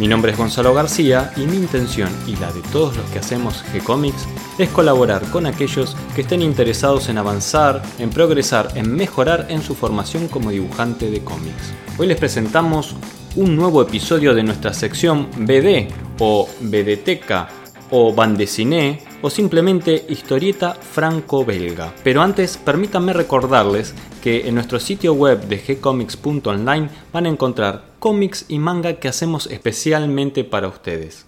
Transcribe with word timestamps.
Mi 0.00 0.08
nombre 0.08 0.32
es 0.32 0.38
Gonzalo 0.38 0.74
García 0.74 1.32
y 1.36 1.46
mi 1.46 1.56
intención 1.56 2.10
y 2.26 2.34
la 2.36 2.50
de 2.52 2.62
todos 2.72 2.96
los 2.96 3.08
que 3.10 3.20
hacemos 3.20 3.64
G-Comics 3.72 4.26
es 4.58 4.68
colaborar 4.70 5.22
con 5.30 5.46
aquellos 5.46 5.96
que 6.16 6.22
estén 6.22 6.42
interesados 6.42 7.08
en 7.08 7.16
avanzar, 7.16 7.80
en 8.00 8.10
progresar, 8.10 8.70
en 8.74 8.92
mejorar 8.92 9.46
en 9.50 9.62
su 9.62 9.76
formación 9.76 10.26
como 10.26 10.50
dibujante 10.50 11.12
de 11.12 11.22
cómics. 11.22 11.72
Hoy 11.96 12.08
les 12.08 12.18
presentamos 12.18 12.96
un 13.36 13.54
nuevo 13.54 13.82
episodio 13.82 14.34
de 14.34 14.42
nuestra 14.42 14.74
sección 14.74 15.28
BD 15.36 15.86
o 16.18 16.48
BDteca 16.60 17.48
o 17.90 18.14
Bandeciné 18.14 19.02
o 19.22 19.30
simplemente 19.30 20.04
historieta 20.08 20.74
franco-belga. 20.74 21.94
Pero 22.02 22.22
antes, 22.22 22.56
permítanme 22.56 23.12
recordarles 23.12 23.94
que 24.22 24.48
en 24.48 24.54
nuestro 24.54 24.80
sitio 24.80 25.14
web 25.14 25.46
de 25.48 25.58
gcomics.online 25.58 26.88
van 27.12 27.26
a 27.26 27.28
encontrar 27.28 27.84
cómics 27.98 28.46
y 28.48 28.58
manga 28.58 28.94
que 28.94 29.08
hacemos 29.08 29.46
especialmente 29.46 30.44
para 30.44 30.68
ustedes. 30.68 31.26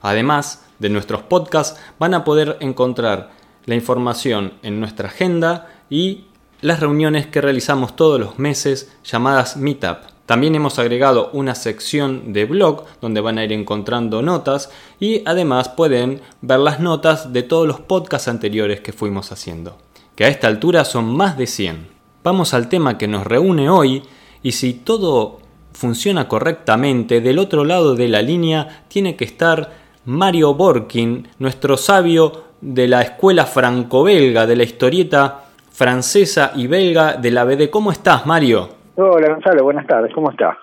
Además 0.00 0.64
de 0.78 0.90
nuestros 0.90 1.22
podcasts, 1.22 1.80
van 1.98 2.14
a 2.14 2.24
poder 2.24 2.56
encontrar 2.60 3.30
la 3.64 3.74
información 3.74 4.54
en 4.62 4.80
nuestra 4.80 5.08
agenda 5.08 5.68
y 5.90 6.24
las 6.60 6.80
reuniones 6.80 7.26
que 7.26 7.40
realizamos 7.40 7.96
todos 7.96 8.18
los 8.18 8.38
meses 8.38 8.92
llamadas 9.04 9.56
Meetup. 9.56 10.17
También 10.28 10.54
hemos 10.54 10.78
agregado 10.78 11.30
una 11.32 11.54
sección 11.54 12.34
de 12.34 12.44
blog 12.44 12.84
donde 13.00 13.22
van 13.22 13.38
a 13.38 13.44
ir 13.44 13.52
encontrando 13.54 14.20
notas 14.20 14.70
y 15.00 15.22
además 15.24 15.70
pueden 15.70 16.20
ver 16.42 16.60
las 16.60 16.80
notas 16.80 17.32
de 17.32 17.42
todos 17.42 17.66
los 17.66 17.80
podcasts 17.80 18.28
anteriores 18.28 18.80
que 18.80 18.92
fuimos 18.92 19.32
haciendo, 19.32 19.78
que 20.14 20.26
a 20.26 20.28
esta 20.28 20.46
altura 20.46 20.84
son 20.84 21.16
más 21.16 21.38
de 21.38 21.46
100. 21.46 21.88
Vamos 22.22 22.52
al 22.52 22.68
tema 22.68 22.98
que 22.98 23.08
nos 23.08 23.26
reúne 23.26 23.70
hoy 23.70 24.02
y 24.42 24.52
si 24.52 24.74
todo 24.74 25.38
funciona 25.72 26.28
correctamente, 26.28 27.22
del 27.22 27.38
otro 27.38 27.64
lado 27.64 27.94
de 27.94 28.08
la 28.08 28.20
línea 28.20 28.84
tiene 28.88 29.16
que 29.16 29.24
estar 29.24 29.78
Mario 30.04 30.52
Borkin, 30.52 31.26
nuestro 31.38 31.78
sabio 31.78 32.44
de 32.60 32.86
la 32.86 33.00
escuela 33.00 33.46
franco-belga, 33.46 34.46
de 34.46 34.56
la 34.56 34.64
historieta 34.64 35.46
francesa 35.72 36.52
y 36.54 36.66
belga 36.66 37.14
de 37.14 37.30
la 37.30 37.44
BD. 37.44 37.70
¿Cómo 37.70 37.90
estás, 37.90 38.26
Mario? 38.26 38.76
Hola 39.00 39.32
Gonzalo, 39.32 39.62
buenas 39.62 39.86
tardes, 39.86 40.12
¿cómo 40.12 40.28
estás? 40.32 40.56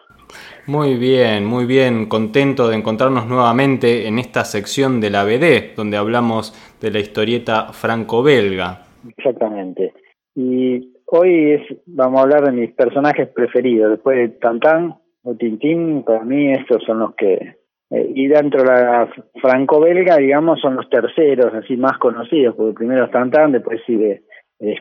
Muy 0.68 0.96
bien, 0.96 1.46
muy 1.46 1.66
bien, 1.66 2.10
contento 2.10 2.68
de 2.68 2.76
encontrarnos 2.76 3.28
nuevamente 3.28 4.10
en 4.10 4.20
esta 4.20 4.44
sección 4.44 5.00
de 5.00 5.10
la 5.10 5.24
BD, 5.24 5.74
donde 5.74 5.96
hablamos 5.96 6.52
de 6.82 6.92
la 6.92 7.00
historieta 7.00 7.72
franco-belga. 7.72 8.82
Exactamente. 9.08 9.94
Y 10.36 10.96
hoy 11.06 11.54
es, 11.54 11.78
vamos 11.86 12.20
a 12.20 12.24
hablar 12.24 12.44
de 12.44 12.52
mis 12.52 12.74
personajes 12.74 13.30
preferidos. 13.30 13.92
Después 13.92 14.18
de 14.18 14.28
Tantan 14.38 14.96
o 15.24 15.36
Tintín, 15.36 16.04
para 16.04 16.26
mí 16.26 16.52
estos 16.52 16.84
son 16.84 17.00
los 17.00 17.16
que... 17.16 17.56
Eh, 17.90 18.12
y 18.16 18.28
dentro 18.28 18.64
de 18.64 18.68
la 18.68 19.10
franco-belga, 19.42 20.18
digamos, 20.18 20.60
son 20.60 20.76
los 20.76 20.90
terceros, 20.90 21.54
así 21.54 21.78
más 21.78 21.98
conocidos, 22.00 22.54
porque 22.58 22.74
primero 22.74 23.06
es 23.06 23.12
Tantan, 23.12 23.54
después 23.54 23.80
sigue 23.88 24.24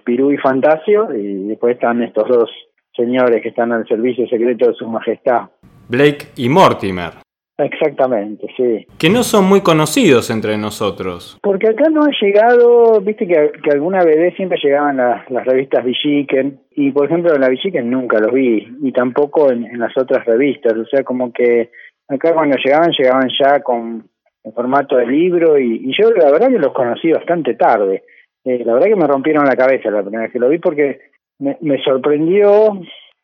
Spirú 0.01 0.33
y 0.33 0.39
Fantasio, 0.39 1.15
y 1.15 1.47
después 1.47 1.75
están 1.75 2.03
estos 2.03 2.27
dos 2.27 2.51
señores 2.97 3.43
que 3.43 3.49
están 3.49 3.73
al 3.73 3.87
servicio 3.87 4.27
secreto 4.29 4.69
de 4.69 4.75
su 4.75 4.87
majestad. 4.87 5.49
Blake 5.89 6.29
y 6.37 6.49
Mortimer. 6.49 7.25
Exactamente, 7.57 8.49
sí. 8.57 8.85
Que 8.99 9.09
no 9.09 9.23
son 9.23 9.45
muy 9.45 9.61
conocidos 9.61 10.29
entre 10.31 10.59
nosotros. 10.59 11.39
Porque 11.41 11.69
acá 11.69 11.89
no 11.89 12.03
ha 12.03 12.11
llegado, 12.21 13.01
viste 13.01 13.29
que, 13.29 13.53
que 13.63 13.71
alguna 13.71 14.03
vez 14.03 14.35
siempre 14.35 14.59
llegaban 14.61 14.97
las, 14.97 15.31
las 15.31 15.47
revistas 15.47 15.85
Villiquen, 15.85 16.59
y 16.73 16.91
por 16.91 17.07
ejemplo 17.07 17.33
en 17.33 17.41
la 17.41 17.49
Villiquen 17.49 17.89
nunca 17.89 18.19
los 18.19 18.33
vi, 18.33 18.67
y 18.83 18.93
tampoco 18.93 19.53
en, 19.53 19.79
las 19.79 19.97
otras 19.97 20.25
revistas, 20.25 20.73
o 20.73 20.85
sea, 20.87 21.05
como 21.05 21.33
que 21.33 21.71
acá 22.09 22.35
cuando 22.35 22.57
llegaban, 22.57 22.91
llegaban 22.91 23.29
ya 23.41 23.61
con 23.61 24.09
en 24.43 24.53
formato 24.53 24.97
de 24.97 25.07
libro, 25.07 25.59
y, 25.59 25.95
yo 25.97 26.11
la 26.11 26.33
verdad 26.33 26.49
que 26.49 26.59
los 26.59 26.73
conocí 26.73 27.11
bastante 27.13 27.55
tarde. 27.55 28.03
Eh, 28.45 28.63
la 28.65 28.75
verdad 28.75 28.89
que 28.89 28.97
me 28.97 29.07
rompieron 29.07 29.47
la 29.47 29.57
cabeza 29.57 29.91
la 29.91 30.03
primera 30.03 30.25
vez 30.25 30.33
que 30.33 30.39
lo 30.39 30.51
vi 30.51 30.59
porque 30.59 31.01
me, 31.39 31.57
me 31.61 31.83
sorprendió, 31.83 32.81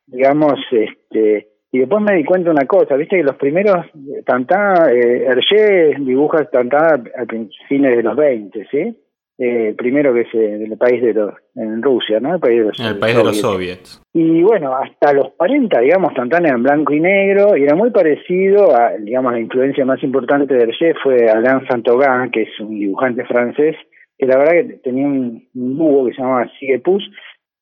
digamos, 0.06 0.54
este, 0.70 1.48
y 1.72 1.78
después 1.78 2.02
me 2.02 2.16
di 2.16 2.24
cuenta 2.24 2.50
una 2.50 2.66
cosa, 2.66 2.96
viste 2.96 3.16
que 3.16 3.22
los 3.22 3.36
primeros, 3.36 3.86
Tantá, 4.26 4.90
eh, 4.92 5.24
Hergé 5.26 5.96
dibuja 6.00 6.44
Tantá 6.46 6.94
a 6.94 7.26
fines 7.68 7.96
de 7.96 8.02
los 8.02 8.16
20, 8.16 8.66
¿sí? 8.70 8.96
Eh, 9.42 9.74
primero 9.78 10.12
que 10.12 10.20
es 10.20 10.34
el 10.34 10.76
país 10.76 11.00
de 11.00 11.14
los, 11.14 11.32
en 11.54 11.80
Rusia, 11.80 12.20
¿no? 12.20 12.34
El 12.34 12.40
país 12.40 12.58
de 12.58 12.66
los, 12.66 12.80
el 12.80 12.98
país 12.98 13.16
de 13.16 13.24
los 13.24 13.40
soviets. 13.40 14.02
Y 14.12 14.42
bueno, 14.42 14.74
hasta 14.74 15.14
los 15.14 15.32
40, 15.36 15.80
digamos, 15.80 16.12
Tantán 16.12 16.44
era 16.44 16.56
en 16.56 16.62
blanco 16.62 16.92
y 16.92 17.00
negro 17.00 17.56
y 17.56 17.62
era 17.62 17.74
muy 17.74 17.90
parecido 17.90 18.76
a, 18.76 18.98
digamos, 18.98 19.32
la 19.32 19.40
influencia 19.40 19.86
más 19.86 20.02
importante 20.02 20.52
de 20.52 20.64
Hergé 20.64 20.94
fue 21.02 21.30
Alain 21.30 21.66
Saint-Augin, 21.68 22.30
que 22.32 22.42
es 22.42 22.60
un 22.60 22.78
dibujante 22.78 23.24
francés, 23.24 23.76
que 24.18 24.26
la 24.26 24.36
verdad 24.36 24.52
que 24.52 24.74
tenía 24.84 25.06
un, 25.06 25.48
dúo 25.54 26.04
que 26.04 26.12
se 26.12 26.20
llamaba 26.20 26.50
Sigue 26.58 26.80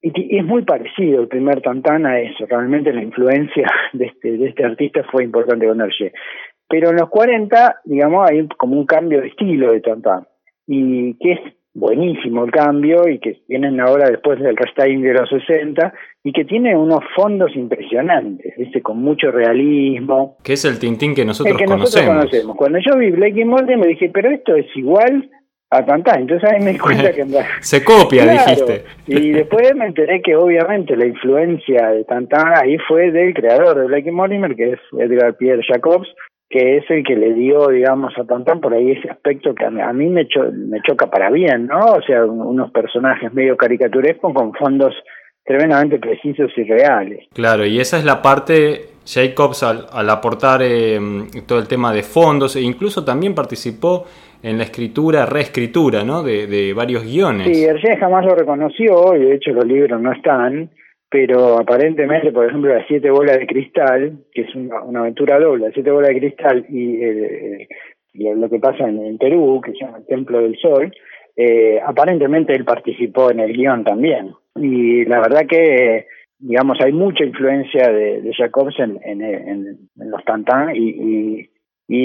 y, 0.00 0.38
es 0.38 0.44
muy 0.44 0.62
parecido 0.62 1.20
el 1.20 1.28
primer 1.28 1.60
Tantán 1.60 2.06
a 2.06 2.20
eso. 2.20 2.46
Realmente 2.46 2.92
la 2.92 3.02
influencia 3.02 3.70
de 3.92 4.06
este, 4.06 4.36
de 4.36 4.48
este 4.48 4.64
artista 4.64 5.04
fue 5.10 5.24
importante 5.24 5.66
con 5.66 5.80
Hergé. 5.80 6.12
Pero 6.68 6.90
en 6.90 6.96
los 6.96 7.08
40, 7.08 7.80
digamos, 7.84 8.28
hay 8.28 8.46
como 8.48 8.78
un 8.78 8.86
cambio 8.86 9.20
de 9.20 9.28
estilo 9.28 9.72
de 9.72 9.80
Tantán. 9.80 10.26
Y 10.66 11.14
que 11.14 11.32
es 11.32 11.40
buenísimo 11.74 12.44
el 12.44 12.50
cambio 12.50 13.08
y 13.08 13.18
que 13.20 13.40
vienen 13.48 13.80
ahora 13.80 14.10
después 14.10 14.38
del 14.40 14.56
restyling 14.56 15.00
de 15.00 15.14
los 15.14 15.28
60 15.28 15.92
y 16.24 16.32
que 16.32 16.44
tiene 16.44 16.76
unos 16.76 17.00
fondos 17.14 17.54
impresionantes, 17.54 18.54
¿viste? 18.58 18.82
con 18.82 19.00
mucho 19.00 19.30
realismo. 19.30 20.36
Que 20.42 20.54
es 20.54 20.64
el 20.64 20.78
Tintín 20.78 21.14
que 21.14 21.24
nosotros 21.24 21.52
el 21.52 21.58
que 21.58 21.64
conocemos. 21.64 22.14
Nosotros 22.14 22.30
conocemos. 22.30 22.56
Cuando 22.56 22.78
yo 22.80 22.98
vi 22.98 23.10
Blake 23.12 23.40
y 23.40 23.44
Morty 23.44 23.76
me 23.76 23.86
dije, 23.86 24.10
pero 24.12 24.30
esto 24.30 24.56
es 24.56 24.66
igual 24.76 25.30
a 25.70 25.84
Tantán. 25.84 26.20
Entonces 26.20 26.50
ahí 26.50 26.60
me 26.60 26.72
di 26.72 26.78
cuenta 26.78 27.12
que... 27.12 27.24
Se 27.60 27.84
copia, 27.84 28.26
dijiste. 28.26 28.84
Y 29.06 29.30
después 29.32 29.74
me 29.74 29.86
enteré 29.86 30.22
que 30.22 30.36
obviamente 30.36 30.96
la 30.96 31.06
influencia 31.06 31.88
de 31.90 32.04
Tantán 32.04 32.54
ahí 32.56 32.78
fue 32.88 33.10
del 33.10 33.34
creador 33.34 33.78
de 33.78 33.86
Blake 33.86 34.12
Mortimer, 34.12 34.54
que 34.56 34.72
es 34.72 34.80
Edgar 34.98 35.36
Pierre 35.36 35.62
Jacobs, 35.66 36.08
que 36.48 36.78
es 36.78 36.84
el 36.90 37.04
que 37.04 37.16
le 37.16 37.34
dio, 37.34 37.68
digamos, 37.68 38.16
a 38.16 38.24
Tantán 38.24 38.60
por 38.60 38.72
ahí 38.72 38.92
ese 38.92 39.10
aspecto 39.10 39.54
que 39.54 39.66
a 39.66 39.70
mí, 39.70 40.06
me, 40.06 40.26
me 40.52 40.80
choca 40.82 41.10
para 41.10 41.30
bien, 41.30 41.66
¿no? 41.66 41.78
O 41.78 42.02
sea, 42.02 42.24
unos 42.24 42.70
personajes 42.70 43.32
medio 43.34 43.56
caricaturescos 43.56 44.32
con 44.32 44.54
fondos 44.54 44.94
tremendamente 45.44 45.98
precisos 45.98 46.50
y 46.56 46.64
reales. 46.64 47.26
Claro, 47.34 47.66
y 47.66 47.80
esa 47.80 47.98
es 47.98 48.04
la 48.04 48.22
parte 48.22 48.90
Jacobs 49.06 49.62
al, 49.62 50.10
aportar 50.10 50.60
eh, 50.62 51.00
todo 51.46 51.58
el 51.58 51.66
tema 51.66 51.92
de 51.92 52.02
fondos 52.02 52.56
e 52.56 52.60
incluso 52.60 53.04
también 53.04 53.34
participó 53.34 54.04
en 54.42 54.58
la 54.58 54.64
escritura, 54.64 55.26
reescritura, 55.26 56.04
¿no? 56.04 56.22
De, 56.22 56.72
varios 56.74 57.04
guiones. 57.04 57.46
Sí, 57.46 57.64
Hergé 57.64 57.96
jamás 57.96 58.24
lo 58.24 58.34
reconoció 58.34 59.14
y 59.16 59.24
de 59.24 59.34
hecho 59.34 59.52
los 59.52 59.64
libros 59.66 60.00
no 60.00 60.12
están, 60.12 60.70
pero 61.10 61.58
aparentemente, 61.58 62.32
por 62.32 62.46
ejemplo, 62.46 62.74
las 62.74 62.86
siete 62.86 63.10
bolas 63.10 63.38
de 63.38 63.46
cristal, 63.46 64.18
que 64.32 64.42
es 64.42 64.54
una, 64.54 65.00
aventura 65.00 65.38
doble, 65.38 65.66
las 65.66 65.74
siete 65.74 65.90
bolas 65.90 66.10
de 66.10 66.20
cristal 66.20 66.66
y 66.68 67.66
lo 68.14 68.48
que 68.48 68.58
pasa 68.58 68.88
en, 68.88 69.18
Perú, 69.18 69.60
que 69.64 69.72
se 69.72 69.84
llama 69.84 69.98
el 69.98 70.06
Templo 70.06 70.40
del 70.40 70.56
Sol, 70.58 70.92
eh, 71.36 71.80
aparentemente 71.84 72.52
él 72.52 72.64
participó 72.64 73.30
en 73.30 73.40
el 73.40 73.52
guion 73.52 73.84
también. 73.84 74.32
Y 74.56 75.04
la 75.04 75.20
verdad 75.20 75.46
que 75.48 76.06
digamos, 76.38 76.78
hay 76.80 76.92
mucha 76.92 77.24
influencia 77.24 77.90
de, 77.90 78.22
de 78.22 78.32
Jacobs 78.34 78.78
en, 78.78 78.98
en, 79.04 79.22
en, 79.22 80.10
los 80.10 80.24
Tantán 80.24 80.74
y, 80.74 80.88
y, 80.88 81.50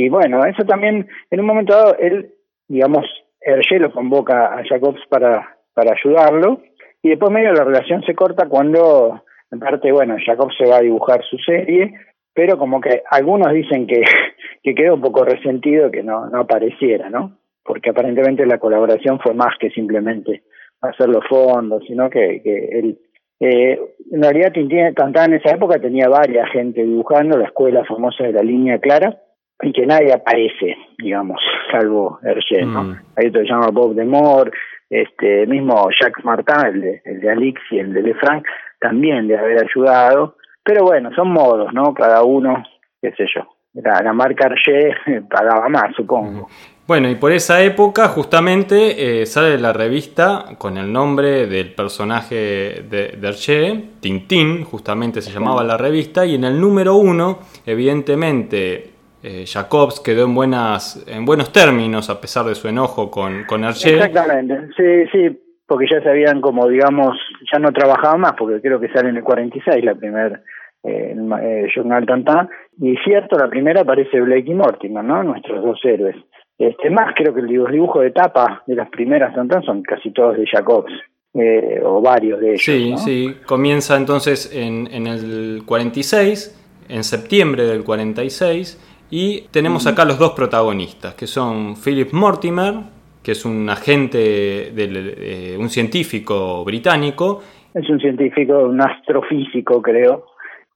bueno, 0.10 0.46
eso 0.46 0.64
también, 0.64 1.08
en 1.30 1.40
un 1.40 1.46
momento 1.46 1.74
dado, 1.74 1.98
él, 1.98 2.34
digamos, 2.68 3.06
Hergé 3.42 3.80
lo 3.80 3.92
convoca 3.92 4.56
a 4.56 4.64
Jacobs 4.64 5.02
para, 5.10 5.58
para 5.74 5.94
ayudarlo 5.94 6.62
y 7.02 7.10
después 7.10 7.32
medio 7.32 7.52
la 7.52 7.66
relación 7.66 8.02
se 8.04 8.16
corta 8.16 8.48
cuando, 8.48 9.24
en 9.52 9.60
parte, 9.60 9.92
bueno, 9.92 10.16
Jacobs 10.26 10.56
se 10.58 10.70
va 10.70 10.78
a 10.78 10.82
dibujar 10.82 11.22
su 11.30 11.38
serie, 11.38 11.94
pero 12.34 12.58
como 12.58 12.80
que 12.80 13.04
algunos 13.12 13.52
dicen 13.54 13.86
que, 13.86 14.02
que 14.64 14.74
quedó 14.74 14.96
un 14.96 15.02
poco 15.02 15.26
resentido 15.26 15.92
que 15.92 16.02
no, 16.02 16.28
no 16.28 16.42
apareciera, 16.42 17.10
¿no? 17.10 17.38
Porque 17.64 17.90
aparentemente 17.90 18.46
la 18.46 18.58
colaboración 18.58 19.20
fue 19.20 19.34
más 19.34 19.54
que 19.60 19.70
simplemente 19.70 20.44
hacer 20.82 21.10
los 21.10 21.26
fondos, 21.28 21.84
sino 21.88 22.10
que, 22.10 22.42
él 22.72 23.00
eh, 23.40 23.80
en 24.12 24.22
realidad 24.22 24.54
Tintín 24.54 24.80
en 24.80 25.34
esa 25.34 25.56
época 25.56 25.80
tenía 25.80 26.08
varias 26.08 26.50
gente 26.52 26.82
dibujando, 26.84 27.38
la 27.38 27.48
escuela 27.48 27.84
famosa 27.84 28.24
de 28.24 28.32
la 28.32 28.42
línea 28.42 28.80
clara, 28.80 29.18
y 29.62 29.72
que 29.72 29.86
nadie 29.86 30.14
aparece, 30.14 30.76
digamos, 30.98 31.40
salvo 31.72 32.20
Hergé, 32.24 32.66
¿no? 32.66 32.84
Mm. 32.84 33.00
Hay 33.16 33.28
otro 33.28 33.42
que 33.42 33.48
se 33.48 33.54
llama 33.54 33.68
Bob 33.72 33.96
Demore, 33.96 34.52
este 34.90 35.48
mismo 35.48 35.90
Jacques 36.00 36.24
Martin, 36.24 36.66
el 36.66 36.82
de, 36.82 37.02
el 37.06 37.22
de 37.22 37.30
Alix 37.30 37.62
y 37.72 37.80
el 37.80 37.94
de 37.94 38.04
Lefranc, 38.04 38.46
también 38.80 39.28
de 39.28 39.38
haber 39.38 39.64
ayudado, 39.64 40.36
pero 40.64 40.86
bueno, 40.86 41.12
son 41.16 41.30
modos, 41.30 41.74
¿no? 41.74 41.94
Cada 41.94 42.24
uno, 42.24 42.64
qué 43.02 43.12
sé 43.14 43.26
yo. 43.34 43.48
La, 43.74 44.02
la 44.04 44.14
marca 44.14 44.48
Hergé 44.48 45.22
pagaba 45.30 45.68
más, 45.70 45.96
supongo. 45.96 46.48
Bueno, 46.86 47.10
y 47.10 47.16
por 47.16 47.32
esa 47.32 47.62
época 47.64 48.10
justamente 48.10 49.22
eh, 49.22 49.26
sale 49.26 49.58
la 49.58 49.72
revista 49.72 50.46
con 50.58 50.78
el 50.78 50.92
nombre 50.92 51.48
del 51.48 51.74
personaje 51.74 52.36
de, 52.36 53.16
de 53.18 53.28
Hergé, 53.28 53.84
Tintín, 54.02 54.66
justamente 54.66 55.22
se 55.22 55.32
llamaba 55.32 55.64
la 55.64 55.78
revista, 55.78 56.26
y 56.26 56.36
en 56.36 56.44
el 56.44 56.60
número 56.60 56.96
uno, 56.96 57.40
evidentemente, 57.66 58.93
eh, 59.24 59.46
Jacobs 59.48 60.02
quedó 60.02 60.26
en, 60.26 60.36
buenas, 60.36 61.02
en 61.08 61.26
buenos 61.26 61.54
términos 61.54 62.10
a 62.10 62.20
pesar 62.20 62.46
de 62.46 62.56
su 62.56 62.68
enojo 62.68 63.10
con, 63.10 63.46
con 63.46 63.64
Hergé. 63.64 63.96
Exactamente, 63.96 64.68
sí, 64.76 65.10
sí, 65.12 65.40
porque 65.66 65.86
ya 65.90 66.04
sabían 66.04 66.42
como, 66.42 66.68
digamos, 66.68 67.18
ya 67.52 67.58
no 67.58 67.72
trabajaba 67.72 68.18
más, 68.18 68.34
porque 68.38 68.60
creo 68.62 68.82
que 68.82 68.90
sale 68.90 69.10
en 69.10 69.18
el 69.18 69.24
46 69.24 69.84
la 69.86 69.96
primera 69.96 70.42
eh, 70.84 71.16
eh, 71.16 71.68
Journal 71.74 72.06
Tantan, 72.06 72.50
y 72.82 72.98
cierto, 72.98 73.38
la 73.38 73.50
primera 73.50 73.82
aparece 73.82 74.20
Blake 74.20 74.52
y 74.52 74.54
Mortimer, 74.54 75.04
¿no? 75.04 75.24
Nuestros 75.24 75.64
dos 75.64 75.80
héroes. 75.86 76.18
Este, 76.58 76.90
más 76.90 77.16
creo 77.16 77.34
que 77.34 77.42
los 77.42 77.72
dibujos 77.72 78.04
de 78.04 78.12
tapa 78.12 78.64
de 78.68 78.76
las 78.76 78.90
primeras 78.90 79.34
Tantan 79.34 79.64
son 79.64 79.82
casi 79.84 80.12
todos 80.12 80.36
de 80.36 80.46
Jacobs, 80.46 80.92
eh, 81.34 81.82
o 81.82 82.02
varios 82.02 82.42
de 82.42 82.50
ellos. 82.50 82.62
Sí, 82.62 82.92
¿no? 82.92 82.98
sí, 82.98 83.36
comienza 83.46 83.96
entonces 83.96 84.54
en, 84.54 84.88
en 84.92 85.08
el 85.08 85.64
46, 85.66 86.86
en 86.90 87.04
septiembre 87.06 87.64
del 87.64 87.86
46, 87.86 88.93
y 89.16 89.42
tenemos 89.52 89.86
acá 89.86 90.06
los 90.06 90.18
dos 90.18 90.32
protagonistas, 90.32 91.14
que 91.14 91.28
son 91.28 91.76
Philip 91.76 92.12
Mortimer, 92.14 92.74
que 93.22 93.34
es 93.34 93.46
un 93.46 93.70
agente, 93.70 94.72
del, 94.74 95.14
eh, 95.18 95.56
un 95.60 95.70
científico 95.70 96.66
británico. 96.66 97.42
Es 97.76 97.88
un 97.90 98.00
científico, 98.00 98.58
un 98.60 98.82
astrofísico, 98.82 99.82
creo, 99.84 100.26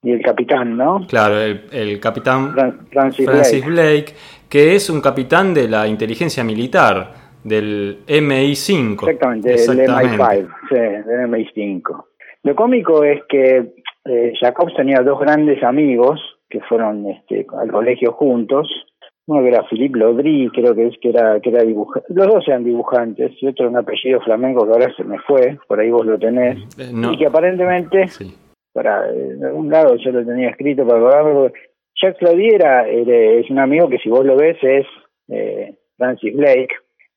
y 0.04 0.12
el 0.12 0.22
capitán, 0.22 0.78
¿no? 0.78 1.06
Claro, 1.10 1.40
el, 1.42 1.64
el 1.72 2.00
capitán 2.00 2.54
Fran- 2.54 2.88
Francis, 2.92 3.26
Francis 3.26 3.66
Blake. 3.66 3.72
Blake, 4.12 4.16
que 4.48 4.76
es 4.76 4.90
un 4.92 5.02
capitán 5.02 5.54
de 5.56 5.68
la 5.68 5.88
inteligencia 5.88 6.44
militar, 6.44 7.14
del 7.44 8.00
MI5. 8.08 8.94
Exactamente, 9.10 9.50
el 9.54 9.60
Exactamente. 9.60 10.18
MI5, 10.18 10.48
sí, 10.70 10.76
del 10.76 11.20
MI5. 11.32 12.06
Lo 12.44 12.56
cómico 12.56 13.04
es 13.04 13.22
que 13.28 13.74
eh, 14.06 14.34
Jacobs 14.40 14.76
tenía 14.76 15.02
dos 15.02 15.20
grandes 15.20 15.64
amigos 15.64 16.20
que 16.50 16.60
fueron 16.62 17.06
este, 17.10 17.46
al 17.60 17.72
colegio 17.72 18.12
juntos. 18.14 18.68
Uno 19.30 19.42
que 19.42 19.50
era 19.50 19.64
Philippe 19.70 20.00
Laudry, 20.00 20.50
creo 20.54 20.74
que 20.74 20.88
es 20.88 20.98
que 21.02 21.10
era 21.10 21.38
que 21.42 21.50
era 21.50 21.62
dibujante. 21.64 22.08
Los 22.14 22.28
dos 22.28 22.48
eran 22.48 22.64
dibujantes, 22.64 23.32
y 23.42 23.48
otro 23.48 23.68
un 23.68 23.76
apellido 23.76 24.22
flamenco 24.22 24.66
que 24.66 24.72
ahora 24.72 24.94
se 24.96 25.04
me 25.04 25.20
fue, 25.20 25.58
por 25.68 25.80
ahí 25.82 25.90
vos 25.92 26.06
lo 26.06 26.18
tenés. 26.18 26.58
Eh, 26.80 26.92
no, 26.94 27.12
Y 27.12 27.18
que 27.18 27.26
aparentemente, 27.28 28.08
sí. 28.08 28.34
para 28.72 29.10
en 29.10 29.44
algún 29.44 29.70
lado 29.70 29.96
yo 29.98 30.12
lo 30.12 30.26
tenía 30.26 30.50
escrito 30.52 30.88
para 30.88 31.00
acordarme, 31.00 31.52
Jacques 32.02 32.22
Laudry 32.22 32.50
era, 32.56 32.88
era- 32.88 33.32
es 33.40 33.50
un 33.50 33.60
amigo 33.60 33.90
que 33.90 33.98
si 33.98 34.08
vos 34.08 34.24
lo 34.26 34.38
ves 34.38 34.58
es 34.62 34.86
eh, 35.30 35.76
Francis 35.98 36.34
Blake, 36.34 36.70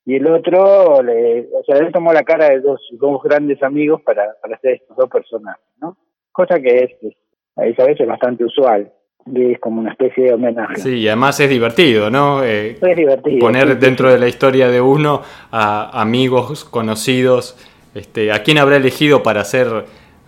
y 0.04 0.16
el 0.16 0.26
otro, 0.26 1.02
le, 1.04 1.42
o 1.54 1.62
sea, 1.64 1.76
él 1.78 1.92
tomó 1.92 2.12
la 2.12 2.24
cara 2.24 2.48
de 2.48 2.58
dos, 2.60 2.80
dos 2.98 3.22
grandes 3.22 3.62
amigos 3.62 4.02
para, 4.02 4.34
para 4.42 4.56
hacer 4.56 4.72
estos 4.80 4.96
dos 4.96 5.08
personajes, 5.08 5.62
¿no? 5.80 5.96
Cosa 6.32 6.58
que 6.58 6.74
es, 6.76 6.90
es 7.02 7.14
a 7.56 7.66
esa 7.66 7.84
vez 7.84 8.00
es 8.00 8.08
bastante 8.08 8.44
usual, 8.44 8.90
y 9.26 9.52
es 9.52 9.58
como 9.61 9.81
una 9.81 9.90
especie 9.93 10.25
de 10.25 10.34
homenaje. 10.34 10.76
Sí, 10.76 10.99
y 10.99 11.08
además 11.08 11.38
es 11.40 11.49
divertido, 11.50 12.11
¿no? 12.11 12.43
Eh, 12.44 12.76
Es 12.81 12.96
divertido. 12.96 13.38
poner 13.38 13.67
sí, 13.69 13.72
sí, 13.75 13.78
dentro 13.81 14.11
de 14.12 14.19
la 14.19 14.28
historia 14.28 14.69
de 14.69 14.81
uno 14.81 15.22
a 15.50 16.00
amigos 16.00 16.64
conocidos. 16.64 17.56
Este, 17.94 18.32
¿A 18.32 18.43
quién 18.43 18.58
habrá 18.58 18.76
elegido 18.76 19.22
para 19.22 19.40
hacer 19.40 19.67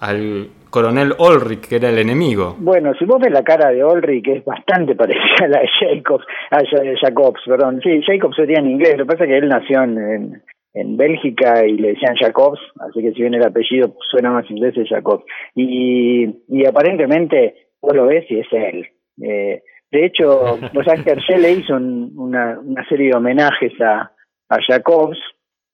al 0.00 0.49
coronel 0.71 1.15
Ulrich, 1.19 1.69
que 1.69 1.77
era 1.77 1.91
el 1.91 1.99
enemigo? 1.99 2.56
Bueno, 2.59 2.93
si 2.99 3.05
vos 3.05 3.21
ves 3.21 3.31
la 3.31 3.43
cara 3.44 3.71
de 3.71 3.85
Ulrich, 3.85 4.27
es 4.29 4.44
bastante 4.44 4.95
parecida 4.97 5.45
a 5.45 5.49
la 5.49 5.61
de 5.61 5.69
Jacobs, 5.81 6.25
a 6.50 6.56
Ja- 6.59 6.95
Jacobs, 7.00 7.41
perdón. 7.47 7.81
Sí, 7.83 8.00
Jacobs 8.06 8.37
sería 8.37 8.59
en 8.59 8.71
inglés, 8.71 8.97
lo 8.99 9.05
que 9.05 9.12
pasa 9.12 9.25
es 9.25 9.31
que 9.31 9.38
él 9.38 9.49
nació 9.49 9.83
en, 9.85 9.99
en, 9.99 10.43
en 10.75 10.97
Bélgica 10.97 11.67
y 11.67 11.73
le 11.77 11.88
decían 11.88 12.17
Jacobs, 12.17 12.59
así 12.81 13.00
que 13.03 13.12
si 13.12 13.21
bien 13.21 13.35
el 13.35 13.45
apellido 13.45 13.95
suena 14.11 14.31
más 14.31 14.50
inglés 14.50 14.75
es 14.77 14.88
Jacobs. 14.88 15.25
Y, 15.55 16.25
y 16.49 16.67
aparentemente 16.67 17.62
vos 17.82 17.94
lo 17.94 18.06
ves 18.06 18.25
y 18.31 18.38
es 18.38 18.46
él. 18.52 18.87
Eh, 19.23 19.62
de 19.90 20.06
hecho, 20.06 20.58
vos 20.73 20.84
sabés 20.87 21.05
le 21.38 21.52
hizo 21.52 21.75
un- 21.75 22.12
una, 22.17 22.58
serie 22.88 23.11
de 23.11 23.17
homenajes 23.17 23.79
a, 23.81 24.11
a 24.49 24.58
Jacobs, 24.67 25.19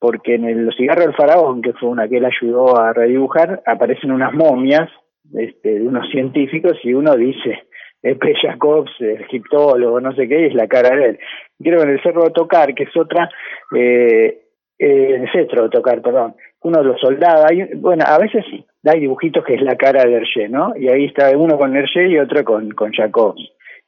porque 0.00 0.34
en 0.34 0.44
el 0.44 0.64
Los 0.66 0.76
cigarros 0.76 1.06
del 1.06 1.14
faraón, 1.14 1.62
que 1.62 1.72
fue 1.74 1.88
una 1.88 2.08
que 2.08 2.16
él 2.16 2.24
ayudó 2.24 2.76
a 2.80 2.92
redibujar, 2.92 3.62
aparecen 3.66 4.10
unas 4.10 4.32
momias 4.32 4.88
este, 5.34 5.78
de 5.78 5.86
unos 5.86 6.08
científicos 6.10 6.78
y 6.82 6.94
uno 6.94 7.14
dice, 7.14 7.68
P. 8.00 8.34
Jacobs, 8.40 8.90
el 9.00 9.20
egiptólogo, 9.22 10.00
no 10.00 10.12
sé 10.14 10.28
qué, 10.28 10.42
y 10.42 10.44
es 10.46 10.54
la 10.54 10.66
cara 10.68 10.96
de 10.96 11.10
él. 11.10 11.18
Creo 11.60 11.78
que 11.78 11.84
en 11.84 11.90
el 11.90 12.02
Cerro 12.02 12.24
de 12.24 12.30
Tocar, 12.30 12.74
que 12.74 12.84
es 12.84 12.96
otra, 12.96 13.28
eh, 13.76 14.47
eh, 14.78 15.24
Cetro 15.32 15.64
de 15.64 15.70
Tocar, 15.70 16.00
perdón, 16.02 16.34
uno 16.62 16.78
de 16.78 16.84
los 16.84 17.00
soldados, 17.00 17.46
hay, 17.50 17.74
bueno, 17.74 18.04
a 18.06 18.18
veces 18.18 18.44
sí, 18.50 18.64
hay 18.84 19.00
dibujitos 19.00 19.44
que 19.44 19.54
es 19.54 19.62
la 19.62 19.76
cara 19.76 20.04
de 20.04 20.14
Hergé, 20.14 20.48
¿no? 20.48 20.72
Y 20.76 20.88
ahí 20.88 21.06
está 21.06 21.36
uno 21.36 21.58
con 21.58 21.76
Hergé 21.76 22.08
y 22.08 22.18
otro 22.18 22.44
con, 22.44 22.70
con 22.72 22.92
Jacobs. 22.92 23.40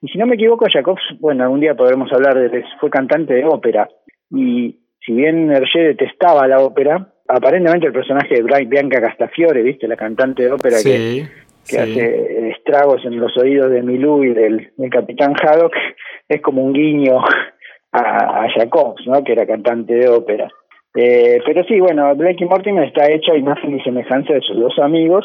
Y 0.02 0.08
si 0.08 0.18
no 0.18 0.26
me 0.26 0.34
equivoco, 0.34 0.66
Jacobs, 0.72 1.02
bueno, 1.20 1.44
algún 1.44 1.60
día 1.60 1.74
podremos 1.74 2.10
hablar 2.12 2.34
de 2.38 2.46
él, 2.58 2.64
fue 2.80 2.90
cantante 2.90 3.34
de 3.34 3.44
ópera. 3.44 3.88
Y 4.30 4.78
si 5.04 5.12
bien 5.12 5.50
Hergé 5.50 5.80
detestaba 5.80 6.46
la 6.48 6.60
ópera, 6.60 7.12
aparentemente 7.28 7.86
el 7.86 7.92
personaje 7.92 8.34
de 8.42 8.64
Bianca 8.64 9.00
Castafiore, 9.00 9.62
¿viste? 9.62 9.86
La 9.86 9.96
cantante 9.96 10.44
de 10.44 10.52
ópera 10.52 10.76
que, 10.76 10.82
Sí, 10.82 11.28
que 11.68 11.76
sí. 11.76 11.76
hace 11.76 12.48
estragos 12.50 13.04
en 13.04 13.18
los 13.20 13.36
oídos 13.36 13.70
de 13.70 13.82
Milú 13.82 14.24
y 14.24 14.32
del, 14.32 14.72
del 14.76 14.90
capitán 14.90 15.34
Haddock, 15.40 15.74
es 16.28 16.40
como 16.40 16.64
un 16.64 16.72
guiño 16.72 17.18
a, 17.92 18.44
a 18.44 18.50
Jacobs, 18.50 19.06
¿no? 19.06 19.22
Que 19.22 19.32
era 19.32 19.46
cantante 19.46 19.94
de 19.94 20.08
ópera. 20.08 20.50
Eh, 20.94 21.40
pero 21.46 21.62
sí, 21.64 21.78
bueno, 21.78 22.14
Blake 22.16 22.44
y 22.44 22.46
Mortimer 22.46 22.84
está 22.84 23.10
hecha 23.10 23.32
a 23.32 23.36
imagen 23.36 23.78
y 23.78 23.82
semejanza 23.82 24.34
de 24.34 24.40
sus 24.40 24.58
dos 24.58 24.78
amigos 24.78 25.24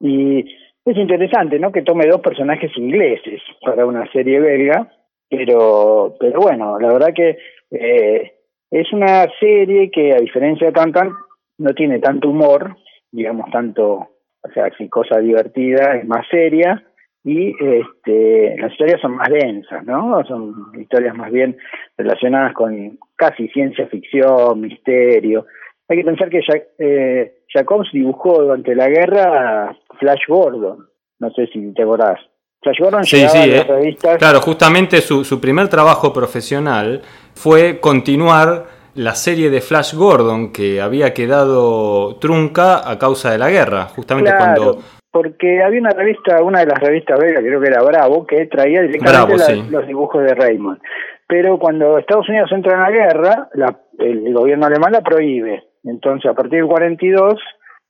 y 0.00 0.40
es 0.84 0.96
interesante, 0.96 1.58
¿no? 1.58 1.72
Que 1.72 1.82
tome 1.82 2.06
dos 2.06 2.20
personajes 2.20 2.70
ingleses 2.76 3.40
para 3.64 3.86
una 3.86 4.10
serie 4.12 4.40
belga, 4.40 4.92
pero, 5.30 6.16
pero 6.18 6.40
bueno, 6.40 6.78
la 6.78 6.92
verdad 6.92 7.14
que 7.14 7.38
eh, 7.70 8.32
es 8.70 8.92
una 8.92 9.28
serie 9.38 9.90
que 9.90 10.12
a 10.12 10.18
diferencia 10.18 10.66
de 10.66 10.72
Tantan 10.72 11.12
no 11.58 11.72
tiene 11.74 12.00
tanto 12.00 12.30
humor, 12.30 12.76
digamos 13.12 13.50
tanto, 13.50 14.08
o 14.42 14.50
sea, 14.52 14.70
sí, 14.76 14.88
cosa 14.88 15.20
divertida, 15.20 15.96
es 15.96 16.06
más 16.06 16.26
seria 16.28 16.84
y 17.24 17.54
este, 17.58 18.56
las 18.58 18.70
historias 18.72 19.00
son 19.00 19.16
más 19.16 19.28
densas, 19.30 19.82
¿no? 19.84 20.22
Son 20.26 20.54
historias 20.78 21.14
más 21.16 21.30
bien 21.32 21.56
relacionadas 21.96 22.52
con 22.52 22.98
casi 23.16 23.48
ciencia 23.48 23.86
ficción, 23.86 24.60
misterio. 24.60 25.46
Hay 25.88 25.98
que 25.98 26.04
pensar 26.04 26.28
que 26.28 26.40
Jac- 26.40 26.68
eh, 26.78 27.34
Jacobs 27.52 27.88
dibujó 27.92 28.42
durante 28.42 28.74
la 28.74 28.88
guerra 28.88 29.76
Flash 29.98 30.22
Gordon, 30.28 30.86
no 31.18 31.30
sé 31.30 31.46
si 31.46 31.72
te 31.72 31.82
acordás. 31.82 32.20
Flash 32.62 32.78
Gordon 32.80 33.04
Sí, 33.04 33.26
sí, 33.28 33.50
las 33.50 33.60
eh. 33.60 33.64
revistas 33.68 34.18
Claro, 34.18 34.40
justamente 34.40 35.00
su, 35.00 35.24
su 35.24 35.40
primer 35.40 35.68
trabajo 35.68 36.12
profesional 36.12 37.02
fue 37.34 37.80
continuar 37.80 38.64
la 38.94 39.14
serie 39.14 39.50
de 39.50 39.60
Flash 39.60 39.94
Gordon 39.94 40.52
que 40.52 40.80
había 40.80 41.12
quedado 41.14 42.16
trunca 42.16 42.88
a 42.88 42.98
causa 42.98 43.30
de 43.32 43.38
la 43.38 43.50
guerra, 43.50 43.84
justamente 43.86 44.30
Claro, 44.30 44.62
cuando 44.62 44.82
porque 45.14 45.62
había 45.62 45.78
una 45.80 45.90
revista, 45.90 46.42
una 46.42 46.58
de 46.60 46.66
las 46.66 46.80
revistas 46.80 47.18
belgas, 47.20 47.44
creo 47.44 47.60
que 47.60 47.68
era 47.68 47.82
Bravo, 47.84 48.26
que 48.26 48.46
traía 48.46 48.82
directamente 48.82 49.12
Bravo, 49.12 49.36
la- 49.36 49.44
sí. 49.44 49.62
los 49.70 49.86
dibujos 49.86 50.24
de 50.24 50.34
Raymond. 50.34 50.80
Pero 51.28 51.56
cuando 51.60 51.96
Estados 51.98 52.28
Unidos 52.28 52.50
entra 52.52 52.74
en 52.74 52.80
la 52.82 52.90
guerra, 52.90 53.48
la- 53.54 53.78
el 54.00 54.34
gobierno 54.34 54.66
alemán 54.66 54.90
la 54.92 55.02
prohíbe. 55.02 55.62
Entonces, 55.84 56.28
a 56.28 56.34
partir 56.34 56.58
del 56.58 56.66
42, 56.66 57.36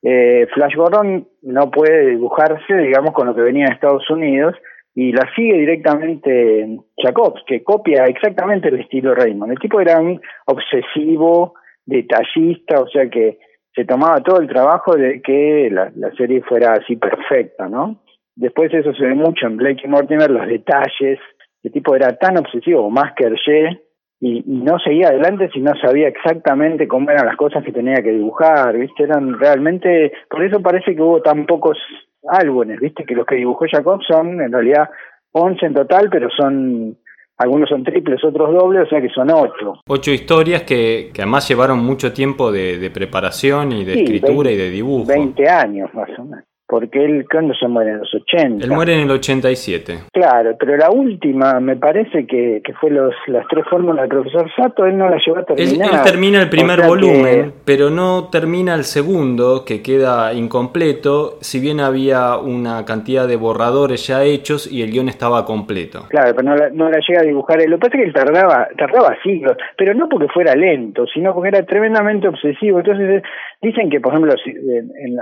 eh, 0.03 0.45
Flash 0.53 0.75
Gordon 0.75 1.27
no 1.41 1.71
puede 1.71 2.11
dibujarse, 2.11 2.75
digamos, 2.77 3.11
con 3.13 3.25
lo 3.25 3.33
que 3.35 3.41
venía 3.41 3.65
de 3.65 3.73
Estados 3.73 4.07
Unidos, 4.11 4.55
y 4.93 5.11
la 5.11 5.27
sigue 5.35 5.57
directamente 5.57 6.77
Jacobs, 7.03 7.41
que 7.47 7.63
copia 7.63 8.05
exactamente 8.05 8.69
el 8.69 8.79
estilo 8.79 9.09
de 9.09 9.15
Raymond. 9.17 9.51
El 9.51 9.59
tipo 9.59 9.81
era 9.81 9.99
un 9.99 10.21
obsesivo, 10.45 11.55
detallista, 11.85 12.81
o 12.81 12.87
sea 12.87 13.09
que 13.09 13.39
se 13.75 13.85
tomaba 13.85 14.21
todo 14.21 14.39
el 14.39 14.47
trabajo 14.47 14.95
de 14.95 15.21
que 15.21 15.69
la, 15.69 15.91
la 15.95 16.11
serie 16.11 16.41
fuera 16.41 16.73
así 16.73 16.95
perfecta, 16.95 17.67
¿no? 17.67 18.01
Después 18.35 18.73
eso 18.73 18.93
se 18.93 19.05
ve 19.05 19.15
mucho 19.15 19.47
en 19.47 19.57
Blake 19.57 19.81
y 19.83 19.87
Mortimer, 19.87 20.31
los 20.31 20.47
detalles. 20.47 21.19
El 21.61 21.71
tipo 21.71 21.95
era 21.95 22.15
tan 22.17 22.37
obsesivo, 22.37 22.89
más 22.89 23.13
que 23.15 23.25
Hergé, 23.25 23.81
y, 24.19 24.43
y 24.45 24.63
no 24.63 24.79
seguía 24.79 25.09
adelante 25.09 25.49
si 25.53 25.59
no 25.59 25.73
sabía 25.75 26.07
exactamente 26.07 26.87
cómo 26.87 27.09
eran 27.11 27.25
las 27.25 27.35
cosas 27.35 27.63
que 27.63 27.73
tenía 27.73 27.95
que 27.95 28.11
dibujar, 28.11 28.77
¿viste? 28.77 29.03
Eran 29.03 29.37
realmente, 29.37 30.13
por 30.29 30.43
eso 30.43 30.61
parece 30.61 30.95
que 30.95 31.01
hubo 31.01 31.21
tan 31.21 31.45
pocos 31.45 31.77
álbumes, 32.27 32.79
¿viste? 32.79 33.03
Que 33.03 33.15
los 33.15 33.25
que 33.25 33.35
dibujó 33.35 33.65
Jacob 33.69 34.01
son 34.03 34.41
en 34.41 34.51
realidad 34.51 34.89
11 35.31 35.65
en 35.65 35.73
total, 35.73 36.09
pero 36.09 36.29
son 36.29 36.97
algunos 37.37 37.69
son 37.69 37.83
triples, 37.83 38.23
otros 38.23 38.53
dobles, 38.53 38.83
o 38.83 38.89
sea 38.89 39.01
que 39.01 39.09
son 39.09 39.29
ocho. 39.31 39.81
Ocho 39.87 40.11
historias 40.11 40.63
que, 40.63 41.11
que 41.13 41.21
además 41.21 41.47
llevaron 41.47 41.79
mucho 41.79 42.13
tiempo 42.13 42.51
de, 42.51 42.89
preparación 42.93 43.71
y 43.71 43.83
de 43.83 44.03
escritura 44.03 44.51
y 44.51 44.57
de 44.57 44.69
dibujo. 44.69 45.05
Veinte 45.05 45.49
años 45.49 45.93
más 45.93 46.09
o 46.17 46.23
menos 46.23 46.45
porque 46.75 47.05
él, 47.05 47.25
¿cuándo 47.31 47.53
se 47.53 47.69
muere? 47.69 47.91
En 47.91 47.99
los 47.99 48.13
80. 48.13 48.65
Él 48.65 48.69
muere 48.69 48.95
en 48.95 49.03
el 49.03 49.11
87. 49.11 49.99
Claro, 50.11 50.57
pero 50.59 50.75
la 50.75 50.91
última, 50.91 51.61
me 51.61 51.77
parece 51.77 52.27
que, 52.27 52.61
que 52.61 52.73
fue 52.73 52.89
los, 52.89 53.13
las 53.27 53.47
tres 53.47 53.63
fórmulas 53.69 54.09
del 54.09 54.09
profesor 54.09 54.51
Sato, 54.57 54.85
él 54.85 54.97
no 54.97 55.07
la 55.09 55.17
llevó 55.25 55.39
a 55.39 55.45
terminar. 55.45 55.89
Él, 55.93 56.01
termina 56.03 56.41
el 56.41 56.49
primer 56.49 56.81
volumen, 56.85 57.53
pero 57.63 57.89
no 57.89 58.27
termina 58.29 58.75
el 58.75 58.83
segundo, 58.83 59.63
que 59.63 59.81
queda 59.81 60.33
incompleto, 60.33 61.37
si 61.39 61.61
bien 61.61 61.79
había 61.79 62.35
una 62.35 62.83
cantidad 62.83 63.25
de 63.25 63.37
borradores 63.37 64.05
ya 64.05 64.25
hechos 64.25 64.69
y 64.69 64.81
el 64.81 64.91
guion 64.91 65.07
estaba 65.07 65.45
completo. 65.45 66.07
Claro, 66.09 66.35
pero 66.35 66.49
no 66.49 66.57
la, 66.57 66.69
no 66.71 66.89
la 66.89 66.99
llega 67.07 67.21
a 67.21 67.23
dibujar. 67.25 67.57
Lo 67.69 67.77
que 67.77 67.87
pasa 67.87 67.97
es 67.97 68.03
que 68.03 68.07
él 68.09 68.13
tardaba, 68.13 68.67
tardaba 68.77 69.15
siglos, 69.23 69.55
pero 69.77 69.93
no 69.93 70.09
porque 70.09 70.27
fuera 70.27 70.53
lento, 70.55 71.05
sino 71.07 71.33
porque 71.33 71.47
era 71.47 71.65
tremendamente 71.65 72.27
obsesivo. 72.27 72.79
Entonces, 72.79 73.23
dicen 73.61 73.89
que, 73.89 74.01
por 74.01 74.11
ejemplo, 74.13 74.33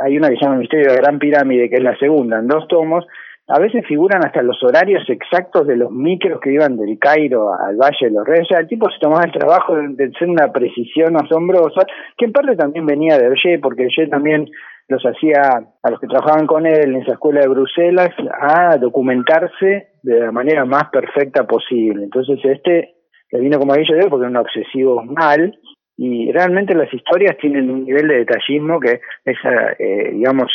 hay 0.04 0.18
una 0.18 0.30
que 0.30 0.36
se 0.38 0.42
llama 0.42 0.58
Misterio 0.58 0.88
de 0.88 0.96
la 0.96 1.02
Gran 1.02 1.20
Pirámide, 1.20 1.43
que 1.50 1.76
es 1.76 1.84
la 1.84 1.98
segunda, 1.98 2.40
en 2.40 2.48
dos 2.48 2.68
tomos, 2.68 3.06
a 3.48 3.60
veces 3.60 3.86
figuran 3.86 4.26
hasta 4.26 4.42
los 4.42 4.62
horarios 4.64 5.04
exactos 5.10 5.68
de 5.68 5.76
los 5.76 5.92
micros 5.92 6.40
que 6.40 6.54
iban 6.54 6.78
del 6.78 6.98
Cairo 6.98 7.54
al 7.54 7.76
Valle 7.76 8.08
de 8.08 8.12
los 8.12 8.26
Reyes. 8.26 8.48
el 8.52 8.68
tipo 8.68 8.90
se 8.90 9.00
tomaba 9.00 9.26
el 9.26 9.34
trabajo 9.34 9.76
de, 9.76 10.12
ser 10.18 10.30
una 10.30 10.52
precisión 10.52 11.16
asombrosa, 11.18 11.86
que 12.18 12.26
en 12.26 12.32
parte 12.32 12.56
también 12.56 12.86
venía 12.86 13.18
de 13.18 13.26
Hergé, 13.26 13.60
porque 13.60 13.84
Hergé 13.84 14.08
también 14.08 14.48
los 14.88 15.04
hacía 15.04 15.42
a 15.82 15.90
los 15.90 16.00
que 16.00 16.08
trabajaban 16.08 16.48
con 16.48 16.66
él 16.66 16.90
en 16.90 16.96
esa 17.02 17.14
escuela 17.14 17.42
de 17.42 17.48
Bruselas 17.48 18.12
a 18.40 18.78
documentarse 18.78 19.88
de 20.02 20.20
la 20.20 20.32
manera 20.32 20.66
más 20.66 20.90
perfecta 20.90 21.46
posible. 21.46 22.04
Entonces 22.04 22.40
este 22.44 22.96
le 23.32 23.40
vino 23.40 23.60
como 23.60 23.74
anillo 23.74 23.96
de 23.96 24.08
porque 24.10 24.26
era 24.26 24.30
un 24.30 24.38
obsesivo 24.38 25.04
mal 25.04 25.58
y 25.98 26.32
realmente 26.32 26.76
las 26.76 26.94
historias 26.94 27.38
tienen 27.38 27.70
un 27.70 27.86
nivel 27.86 28.08
de 28.08 28.18
detallismo 28.20 28.80
que 28.80 29.02
es, 29.26 29.38
eh, 29.80 30.12
digamos, 30.14 30.52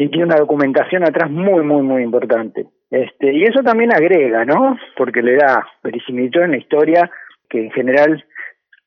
sí 0.00 0.08
tiene 0.08 0.24
una 0.24 0.36
documentación 0.36 1.04
atrás 1.04 1.30
muy, 1.30 1.62
muy, 1.62 1.82
muy 1.82 2.02
importante. 2.02 2.66
Este, 2.90 3.34
y 3.34 3.44
eso 3.44 3.62
también 3.62 3.92
agrega, 3.94 4.44
¿no? 4.44 4.78
Porque 4.96 5.22
le 5.22 5.36
da 5.36 5.66
verisimilitud 5.82 6.40
en 6.40 6.52
la 6.52 6.56
historia 6.56 7.10
que 7.48 7.66
en 7.66 7.70
general 7.70 8.24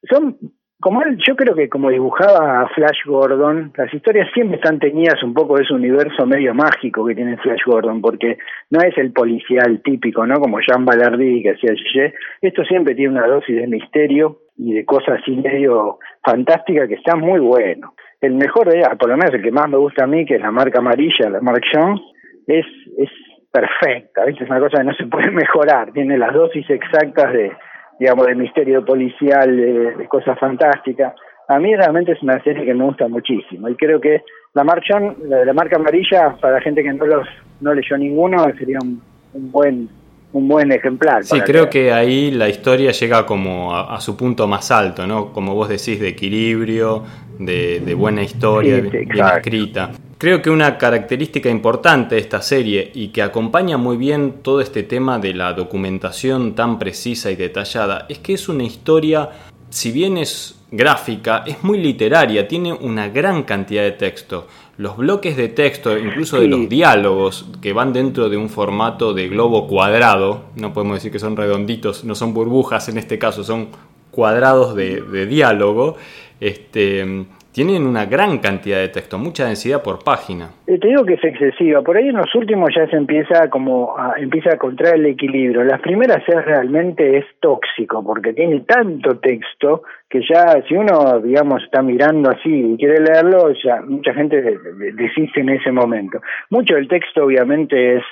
son 0.10 0.38
como 0.84 1.02
él, 1.02 1.18
yo 1.26 1.38
creo 1.38 1.56
que 1.56 1.70
como 1.70 1.90
dibujaba 1.90 2.68
Flash 2.76 3.06
Gordon, 3.06 3.72
las 3.78 3.94
historias 3.94 4.28
siempre 4.34 4.58
están 4.58 4.80
teñidas 4.80 5.24
un 5.24 5.34
poco 5.34 5.56
de 5.56 5.64
ese 5.64 5.74
universo 5.74 6.26
medio 6.26 6.54
mágico 6.54 7.06
que 7.06 7.16
tiene 7.16 7.38
Flash 7.38 7.62
Gordon, 7.66 8.02
porque 8.02 8.38
no 8.70 8.82
es 8.82 8.98
el 8.98 9.14
policial 9.14 9.82
típico, 9.82 10.28
¿no? 10.28 10.42
Como 10.42 10.60
Jean 10.60 10.84
Ballardi 10.84 11.42
que 11.42 11.52
hacía 11.52 11.74
Gigi. 11.74 12.14
Esto 12.42 12.66
siempre 12.66 12.96
tiene 12.96 13.14
una 13.14 13.28
dosis 13.28 13.56
de 13.56 13.68
misterio 13.68 14.40
y 14.58 14.74
de 14.74 14.84
cosas 14.84 15.22
así 15.22 15.32
medio 15.38 16.00
fantásticas 16.22 16.90
que 16.90 16.96
están 16.96 17.22
muy 17.22 17.40
bueno. 17.40 17.94
El 18.24 18.36
mejor 18.36 18.70
de 18.70 18.82
por 18.98 19.10
lo 19.10 19.18
menos 19.18 19.34
el 19.34 19.44
que 19.44 19.52
más 19.52 19.68
me 19.68 19.76
gusta 19.76 20.06
a 20.06 20.08
mí, 20.08 20.26
que 20.26 20.36
es 20.36 20.42
la 20.42 20.50
marca 20.50 20.80
amarilla, 20.80 21.30
la 21.30 21.42
Mark 21.42 21.62
Jones, 21.74 22.00
es, 22.48 22.66
es 22.98 23.10
perfecta, 23.52 24.24
¿viste? 24.24 24.46
Es 24.46 24.50
una 24.50 24.62
cosa 24.62 24.78
que 24.78 24.86
no 24.86 24.94
se 24.94 25.08
puede 25.08 25.30
mejorar, 25.44 25.92
tiene 25.92 26.18
las 26.18 26.34
dosis 26.34 26.70
exactas 26.70 27.34
de, 27.34 27.52
digamos, 28.00 28.26
de 28.26 28.36
misterio 28.36 28.86
policial, 28.86 29.58
de, 29.58 30.08
cosas 30.08 30.40
fantásticas. 30.40 31.14
A 31.50 31.60
mí 31.60 31.76
realmente 31.76 32.14
es 32.14 32.24
una 32.24 32.42
serie 32.44 32.64
que 32.64 32.74
me 32.74 32.86
gusta 32.86 33.10
muchísimo 33.10 33.68
y 33.68 33.76
creo 33.76 34.00
que 34.00 34.22
la, 34.54 34.64
marcha, 34.64 35.02
la, 35.28 35.44
la 35.44 35.54
marca 35.54 35.76
amarilla, 35.76 36.38
para 36.40 36.54
la 36.54 36.62
gente 36.62 36.82
que 36.82 36.94
no 36.94 37.06
los 37.06 37.28
no 37.60 37.74
leyó 37.74 37.98
ninguno, 37.98 38.46
sería 38.58 38.78
un, 38.82 39.02
un 39.34 39.52
buen 39.52 39.90
un 40.34 40.48
buen 40.48 40.72
ejemplar. 40.72 41.24
Sí, 41.24 41.40
creo 41.42 41.70
que... 41.70 41.94
ahí 41.94 42.32
la 42.32 42.50
historia 42.50 42.92
llega 42.92 43.26
como 43.26 43.76
a, 43.76 44.00
su 44.02 44.18
punto 44.18 44.48
más 44.48 44.72
alto, 44.72 45.06
¿no? 45.08 45.32
Como 45.32 45.54
vos 45.54 45.70
decís, 45.70 46.00
de 46.00 46.10
equilibrio, 46.10 47.04
de, 47.40 47.96
buena 47.96 48.24
historia, 48.24 48.82
bien 48.82 49.10
escrita. 49.12 49.92
Creo 50.18 50.42
que 50.42 50.50
una 50.50 50.78
característica 50.78 51.50
importante 51.50 52.16
de 52.16 52.22
esta 52.22 52.42
serie 52.42 52.92
y 52.94 53.10
que 53.10 53.22
acompaña 53.22 53.78
muy 53.78 53.98
bien 53.98 54.36
todo 54.42 54.62
este 54.62 54.84
tema 54.84 55.20
de 55.20 55.34
la 55.34 55.52
documentación 55.52 56.56
tan 56.56 56.80
precisa 56.80 57.30
y 57.30 57.36
detallada 57.36 58.06
es 58.08 58.20
que 58.20 58.34
es 58.34 58.48
una 58.48 58.64
historia, 58.64 59.30
si 59.70 59.92
bien 59.92 60.18
es 60.18 60.56
gráfica, 60.72 61.44
es 61.46 61.64
muy 61.64 61.78
literaria, 61.78 62.48
tiene 62.48 62.72
una 62.72 63.10
gran 63.10 63.44
cantidad 63.44 63.84
de 63.84 63.92
texto. 63.92 64.48
Los 64.78 64.96
bloques 64.96 65.36
de 65.36 65.50
texto, 65.50 65.98
incluso 65.98 66.40
de 66.40 66.48
los 66.48 66.70
diálogos 66.70 67.46
que 67.62 67.74
van 67.74 67.92
dentro 67.94 68.30
de 68.30 68.38
un 68.38 68.50
formato 68.50 69.14
de 69.14 69.28
globo 69.28 69.68
cuadrado, 69.68 70.46
no 70.56 70.74
podemos 70.74 70.96
decir 70.96 71.12
que 71.12 71.20
son 71.20 71.36
redonditos, 71.36 72.06
no 72.06 72.16
son 72.16 72.34
burbujas 72.34 72.88
en 72.90 72.98
este 72.98 73.20
caso, 73.20 73.44
son 73.44 73.68
cuadrados 74.14 74.76
de, 74.76 75.26
diálogo, 75.26 75.98
este, 76.40 77.26
tienen 77.52 77.86
una 77.86 78.06
gran 78.06 78.40
cantidad 78.40 78.78
de 78.78 78.90
texto, 78.90 79.18
mucha 79.18 79.46
densidad 79.46 79.82
por 79.84 80.04
página. 80.04 80.50
Eh, 80.68 80.78
te 80.80 80.88
digo 80.88 81.04
que 81.06 81.14
es 81.14 81.24
excesiva, 81.24 81.82
por 81.82 81.98
ahí 81.98 82.10
en 82.10 82.18
los 82.18 82.34
últimos 82.36 82.70
ya 82.76 82.88
se 82.88 82.96
empieza 82.96 83.50
como 83.50 83.98
a, 83.98 84.16
empieza 84.18 84.52
a 84.52 84.54
encontrar 84.54 84.96
el 84.96 85.06
equilibrio. 85.06 85.64
Las 85.64 85.82
primeras 85.82 86.28
es 86.28 86.46
realmente 86.46 87.18
es 87.18 87.26
tóxico 87.40 88.04
porque 88.04 88.34
tiene 88.34 88.62
tanto 88.62 89.20
texto 89.20 89.84
que 90.10 90.22
ya 90.28 90.64
si 90.68 90.76
uno 90.76 91.20
digamos 91.20 91.64
está 91.64 91.82
mirando 91.82 92.30
así 92.30 92.74
y 92.74 92.78
quiere 92.78 93.00
leerlo, 93.02 93.52
ya 93.64 93.82
mucha 93.82 94.14
gente 94.14 94.42
desiste 94.94 95.42
en 95.42 95.50
ese 95.50 95.72
momento. 95.72 96.22
Mucho 96.50 96.76
del 96.76 96.88
texto 96.88 97.26
obviamente 97.26 97.98
es 97.98 98.04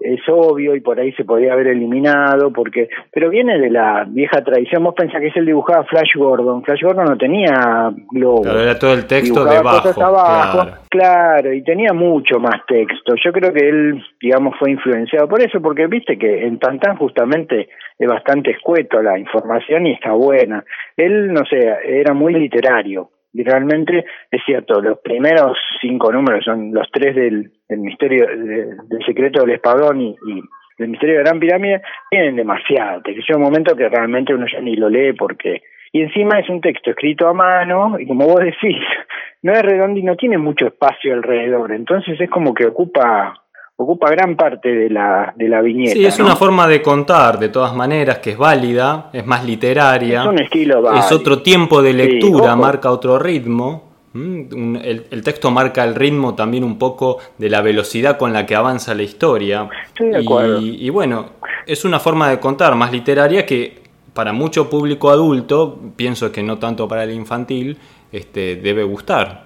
es 0.00 0.20
obvio 0.28 0.74
y 0.74 0.80
por 0.80 0.98
ahí 0.98 1.12
se 1.12 1.24
podía 1.24 1.52
haber 1.52 1.68
eliminado 1.68 2.52
porque 2.52 2.88
pero 3.12 3.30
viene 3.30 3.58
de 3.58 3.70
la 3.70 4.04
vieja 4.08 4.42
tradición. 4.42 4.82
Vos 4.84 4.94
pensás 4.96 5.20
que 5.20 5.28
es 5.28 5.36
el 5.36 5.46
dibujaba 5.46 5.84
Flash 5.84 6.16
Gordon. 6.16 6.62
Flash 6.64 6.82
Gordon 6.82 7.04
no 7.04 7.16
tenía 7.16 7.92
globo 8.10 8.42
claro, 8.42 8.60
era 8.60 8.78
todo 8.78 8.94
el 8.94 9.06
texto 9.06 9.44
debajo 9.44 9.92
claro. 9.92 10.72
claro 10.88 11.52
y 11.52 11.62
tenía 11.62 11.92
mucho 11.92 12.38
más 12.40 12.64
texto. 12.66 13.14
Yo 13.24 13.32
creo 13.32 13.52
que 13.52 13.68
él 13.68 14.02
digamos 14.20 14.54
fue 14.58 14.72
influenciado 14.72 15.28
por 15.28 15.40
eso 15.40 15.60
porque 15.60 15.86
viste 15.86 16.18
que 16.18 16.44
en 16.44 16.58
Tantan 16.58 16.96
justamente 16.96 17.68
es 17.98 18.08
bastante 18.08 18.50
escueto 18.50 19.00
la 19.00 19.18
información 19.18 19.86
y 19.86 19.92
está 19.92 20.12
buena. 20.12 20.64
Él 20.96 21.32
no 21.32 21.44
sé 21.44 21.58
era 21.84 22.14
muy 22.14 22.34
literario 22.34 23.10
y 23.34 23.42
realmente 23.42 24.04
es 24.30 24.42
cierto, 24.46 24.80
los 24.80 25.00
primeros 25.00 25.58
cinco 25.80 26.12
números 26.12 26.44
son 26.44 26.72
los 26.72 26.88
tres 26.92 27.16
del, 27.16 27.50
misterio 27.68 28.26
del 28.28 29.04
secreto 29.04 29.40
del 29.40 29.56
espadón 29.56 30.00
y, 30.00 30.10
y, 30.10 30.40
del 30.78 30.88
misterio 30.88 31.16
de 31.16 31.22
Gran 31.22 31.40
Pirámide, 31.40 31.82
tienen 32.10 32.36
demasiado. 32.36 33.02
Te 33.02 33.14
un 33.34 33.42
momento 33.42 33.76
que 33.76 33.88
realmente 33.88 34.34
uno 34.34 34.46
ya 34.50 34.60
ni 34.60 34.76
lo 34.76 34.88
lee 34.88 35.12
porque... 35.12 35.62
Y 35.92 36.02
encima 36.02 36.40
es 36.40 36.48
un 36.48 36.60
texto 36.60 36.90
escrito 36.90 37.28
a 37.28 37.32
mano 37.32 38.00
y 38.00 38.06
como 38.06 38.26
vos 38.26 38.40
decís, 38.40 38.82
no 39.42 39.52
es 39.52 39.62
redondo 39.62 40.00
y 40.00 40.02
no 40.02 40.16
tiene 40.16 40.38
mucho 40.38 40.66
espacio 40.66 41.14
alrededor. 41.14 41.72
Entonces 41.72 42.20
es 42.20 42.30
como 42.30 42.52
que 42.52 42.66
ocupa 42.66 43.43
ocupa 43.76 44.10
gran 44.10 44.36
parte 44.36 44.68
de 44.68 44.90
la, 44.90 45.34
de 45.36 45.48
la 45.48 45.60
viñeta. 45.60 45.92
Sí, 45.92 46.04
es 46.04 46.18
una 46.18 46.36
forma 46.36 46.66
de 46.66 46.80
contar, 46.80 47.38
de 47.38 47.48
todas 47.48 47.74
maneras, 47.74 48.18
que 48.18 48.30
es 48.30 48.38
válida, 48.38 49.10
es 49.12 49.26
más 49.26 49.44
literaria. 49.44 50.22
Es 50.22 50.28
un 50.28 50.40
estilo 50.40 50.82
válido. 50.82 51.04
Es 51.04 51.12
otro 51.12 51.42
tiempo 51.42 51.82
de 51.82 51.92
lectura, 51.92 52.56
marca 52.56 52.90
otro 52.90 53.18
ritmo. 53.18 53.92
El, 54.14 55.22
texto 55.24 55.50
marca 55.50 55.82
el 55.82 55.96
ritmo 55.96 56.36
también 56.36 56.62
un 56.62 56.78
poco 56.78 57.18
de 57.36 57.50
la 57.50 57.62
velocidad 57.62 58.16
con 58.16 58.32
la 58.32 58.46
que 58.46 58.54
avanza 58.54 58.94
la 58.94 59.02
historia. 59.02 59.68
de 59.98 60.18
acuerdo. 60.18 60.60
Y, 60.60 60.86
y 60.86 60.90
bueno, 60.90 61.30
es 61.66 61.84
una 61.84 61.98
forma 61.98 62.30
de 62.30 62.38
contar 62.38 62.76
más 62.76 62.92
literaria 62.92 63.44
que 63.44 63.82
para 64.12 64.32
mucho 64.32 64.70
público 64.70 65.10
adulto, 65.10 65.80
pienso 65.96 66.30
que 66.30 66.44
no 66.44 66.58
tanto 66.58 66.86
para 66.86 67.02
el 67.02 67.10
infantil, 67.10 67.76
este, 68.12 68.54
debe 68.54 68.84
gustar. 68.84 69.43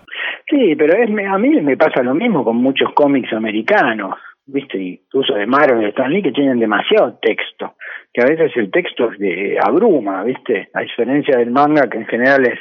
Sí, 0.48 0.74
pero 0.76 0.94
es, 0.96 1.10
a 1.10 1.38
mí 1.38 1.60
me 1.60 1.76
pasa 1.76 2.02
lo 2.02 2.14
mismo 2.14 2.42
con 2.44 2.56
muchos 2.56 2.92
cómics 2.94 3.32
americanos, 3.32 4.14
¿viste? 4.46 4.78
Incluso 4.78 5.34
de 5.34 5.46
Marvel 5.46 5.82
y 5.82 5.90
Stan 5.90 6.10
Lee 6.10 6.22
que 6.22 6.32
tienen 6.32 6.58
demasiado 6.58 7.18
texto, 7.20 7.74
que 8.12 8.22
a 8.22 8.26
veces 8.26 8.52
el 8.56 8.70
texto 8.70 9.12
es 9.12 9.18
de 9.18 9.58
abruma, 9.60 10.24
¿viste? 10.24 10.70
A 10.72 10.80
diferencia 10.80 11.36
del 11.36 11.50
manga 11.50 11.88
que 11.90 11.98
en 11.98 12.06
general 12.06 12.46
es 12.46 12.58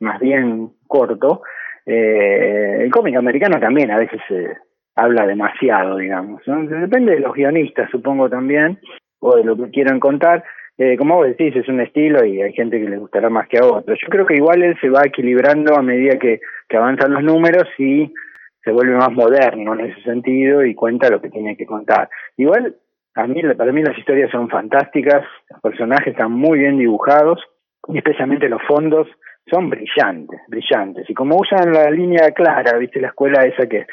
más 0.00 0.18
bien 0.18 0.70
corto, 0.86 1.42
eh, 1.84 2.78
el 2.80 2.90
cómic 2.90 3.16
americano 3.16 3.60
también 3.60 3.90
a 3.90 3.98
veces 3.98 4.20
se 4.28 4.56
habla 4.96 5.26
demasiado, 5.26 5.98
digamos. 5.98 6.42
Depende 6.46 7.12
de 7.12 7.20
los 7.20 7.34
guionistas, 7.34 7.90
supongo 7.90 8.28
también, 8.30 8.80
o 9.20 9.36
de 9.36 9.44
lo 9.44 9.56
que 9.56 9.70
quieran 9.70 10.00
contar. 10.00 10.42
Eh, 10.78 10.96
como 10.98 11.16
vos 11.16 11.26
decís, 11.26 11.56
es 11.56 11.68
un 11.68 11.80
estilo 11.80 12.24
y 12.24 12.42
hay 12.42 12.52
gente 12.52 12.78
que 12.78 12.88
le 12.88 12.98
gustará 12.98 13.30
más 13.30 13.48
que 13.48 13.58
a 13.58 13.64
otros. 13.64 13.98
Yo 14.00 14.08
creo 14.08 14.26
que 14.26 14.34
igual 14.34 14.62
él 14.62 14.76
se 14.80 14.90
va 14.90 15.02
equilibrando 15.04 15.74
a 15.74 15.82
medida 15.82 16.18
que, 16.18 16.40
que 16.68 16.76
avanzan 16.76 17.14
los 17.14 17.22
números 17.22 17.66
y 17.78 18.12
se 18.62 18.72
vuelve 18.72 18.96
más 18.96 19.12
moderno 19.12 19.74
en 19.74 19.86
ese 19.86 20.02
sentido 20.02 20.64
y 20.64 20.74
cuenta 20.74 21.08
lo 21.08 21.20
que 21.20 21.30
tiene 21.30 21.56
que 21.56 21.64
contar. 21.64 22.10
Igual, 22.36 22.76
a 23.14 23.26
mí, 23.26 23.40
para 23.56 23.72
mí 23.72 23.82
las 23.82 23.96
historias 23.96 24.30
son 24.30 24.50
fantásticas, 24.50 25.24
los 25.50 25.60
personajes 25.62 26.08
están 26.08 26.32
muy 26.32 26.58
bien 26.58 26.76
dibujados 26.76 27.40
y 27.88 27.96
especialmente 27.96 28.48
los 28.48 28.60
fondos 28.66 29.08
son 29.50 29.70
brillantes, 29.70 30.40
brillantes. 30.48 31.08
Y 31.08 31.14
como 31.14 31.36
usan 31.36 31.72
la 31.72 31.90
línea 31.90 32.32
clara, 32.32 32.76
viste 32.76 33.00
la 33.00 33.08
escuela 33.08 33.44
esa 33.44 33.66
que, 33.68 33.86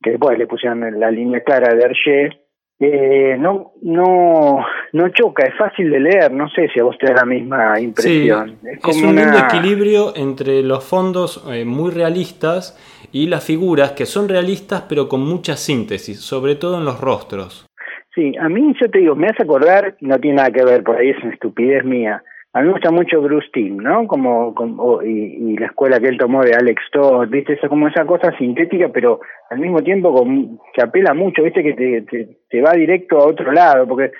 que 0.00 0.10
después 0.12 0.38
le 0.38 0.46
pusieron 0.46 0.98
la 0.98 1.10
línea 1.10 1.40
clara 1.40 1.74
de 1.74 1.82
Hergé, 1.82 2.43
eh, 2.80 3.36
no, 3.38 3.72
no, 3.82 4.64
no 4.92 5.08
choca, 5.10 5.46
es 5.46 5.56
fácil 5.56 5.90
de 5.90 6.00
leer, 6.00 6.32
no 6.32 6.48
sé 6.48 6.68
si 6.68 6.80
a 6.80 6.84
vos 6.84 6.98
te 6.98 7.06
da 7.06 7.20
la 7.20 7.24
misma 7.24 7.78
impresión. 7.80 8.58
es, 8.64 8.80
como 8.80 9.10
un 9.10 9.16
lindo 9.16 9.38
equilibrio 9.38 10.12
entre 10.16 10.62
los 10.62 10.84
fondos 10.84 11.46
eh, 11.52 11.64
muy 11.64 11.92
realistas 11.92 12.76
y 13.12 13.28
las 13.28 13.44
figuras 13.44 13.92
que 13.92 14.06
son 14.06 14.28
realistas 14.28 14.86
pero 14.88 15.08
con 15.08 15.20
mucha 15.20 15.56
síntesis, 15.56 16.20
sobre 16.20 16.56
todo 16.56 16.78
en 16.78 16.84
los 16.84 17.00
rostros. 17.00 17.66
Sí, 18.14 18.32
a 18.38 18.48
mí 18.48 18.74
yo 18.80 18.90
te 18.90 18.98
digo, 18.98 19.14
me 19.16 19.28
hace 19.28 19.42
acordar, 19.42 19.96
no 20.00 20.18
tiene 20.18 20.36
nada 20.36 20.50
que 20.50 20.64
ver, 20.64 20.82
por 20.82 20.96
ahí 20.96 21.10
es 21.10 21.18
una 21.22 21.32
estupidez 21.32 21.84
mía, 21.84 22.22
a 22.56 22.60
mí 22.60 22.66
me 22.66 22.74
gusta 22.74 22.92
mucho 22.92 23.20
Bruce 23.20 23.48
Timm, 23.52 23.78
¿no? 23.78 24.06
Como, 24.06 25.02
y, 25.02 25.56
la 25.58 25.66
escuela 25.66 25.98
que 25.98 26.06
él 26.06 26.16
tomó 26.16 26.44
de 26.44 26.54
Alex 26.54 26.82
Todd, 26.92 27.28
¿viste? 27.28 27.54
Esa, 27.54 27.68
como 27.68 27.88
esa 27.88 28.06
cosa 28.06 28.30
sintética, 28.38 28.90
pero 28.90 29.18
al 29.50 29.58
mismo 29.58 29.82
tiempo 29.82 30.14
con, 30.14 30.60
que 30.72 30.80
apela 30.80 31.14
mucho, 31.14 31.42
¿viste? 31.42 31.64
Que 31.64 32.36
te, 32.48 32.62
va 32.62 32.70
directo 32.74 33.18
a 33.18 33.26
otro 33.26 33.50
lado, 33.50 33.88
porque 33.88 34.12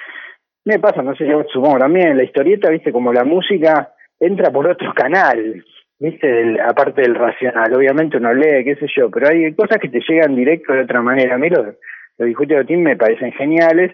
me 0.64 0.80
pasa, 0.80 1.00
no 1.02 1.14
sé 1.14 1.26
si 1.26 1.52
supongo 1.52 1.78
también, 1.78 2.16
la 2.16 2.24
historieta, 2.24 2.70
¿viste? 2.70 2.90
Como 2.90 3.12
la 3.12 3.22
música 3.22 3.92
entra 4.18 4.50
por 4.50 4.66
otro 4.66 4.92
canal, 4.94 5.64
¿viste? 6.00 6.60
aparte 6.60 7.02
del 7.02 7.14
racional, 7.14 7.72
obviamente 7.72 8.16
uno 8.16 8.34
lee, 8.34 8.64
qué 8.64 8.74
sé 8.80 8.86
yo, 8.96 9.12
pero 9.12 9.28
hay 9.28 9.54
cosas 9.54 9.78
que 9.78 9.88
te 9.88 10.00
llegan 10.00 10.34
directo 10.34 10.72
de 10.72 10.82
otra 10.82 11.02
manera. 11.02 11.36
A 11.36 11.38
mí 11.38 11.50
los, 11.50 11.76
los 12.18 12.48
de 12.48 12.64
Tim 12.64 12.80
me 12.80 12.96
parecen 12.96 13.30
geniales, 13.30 13.92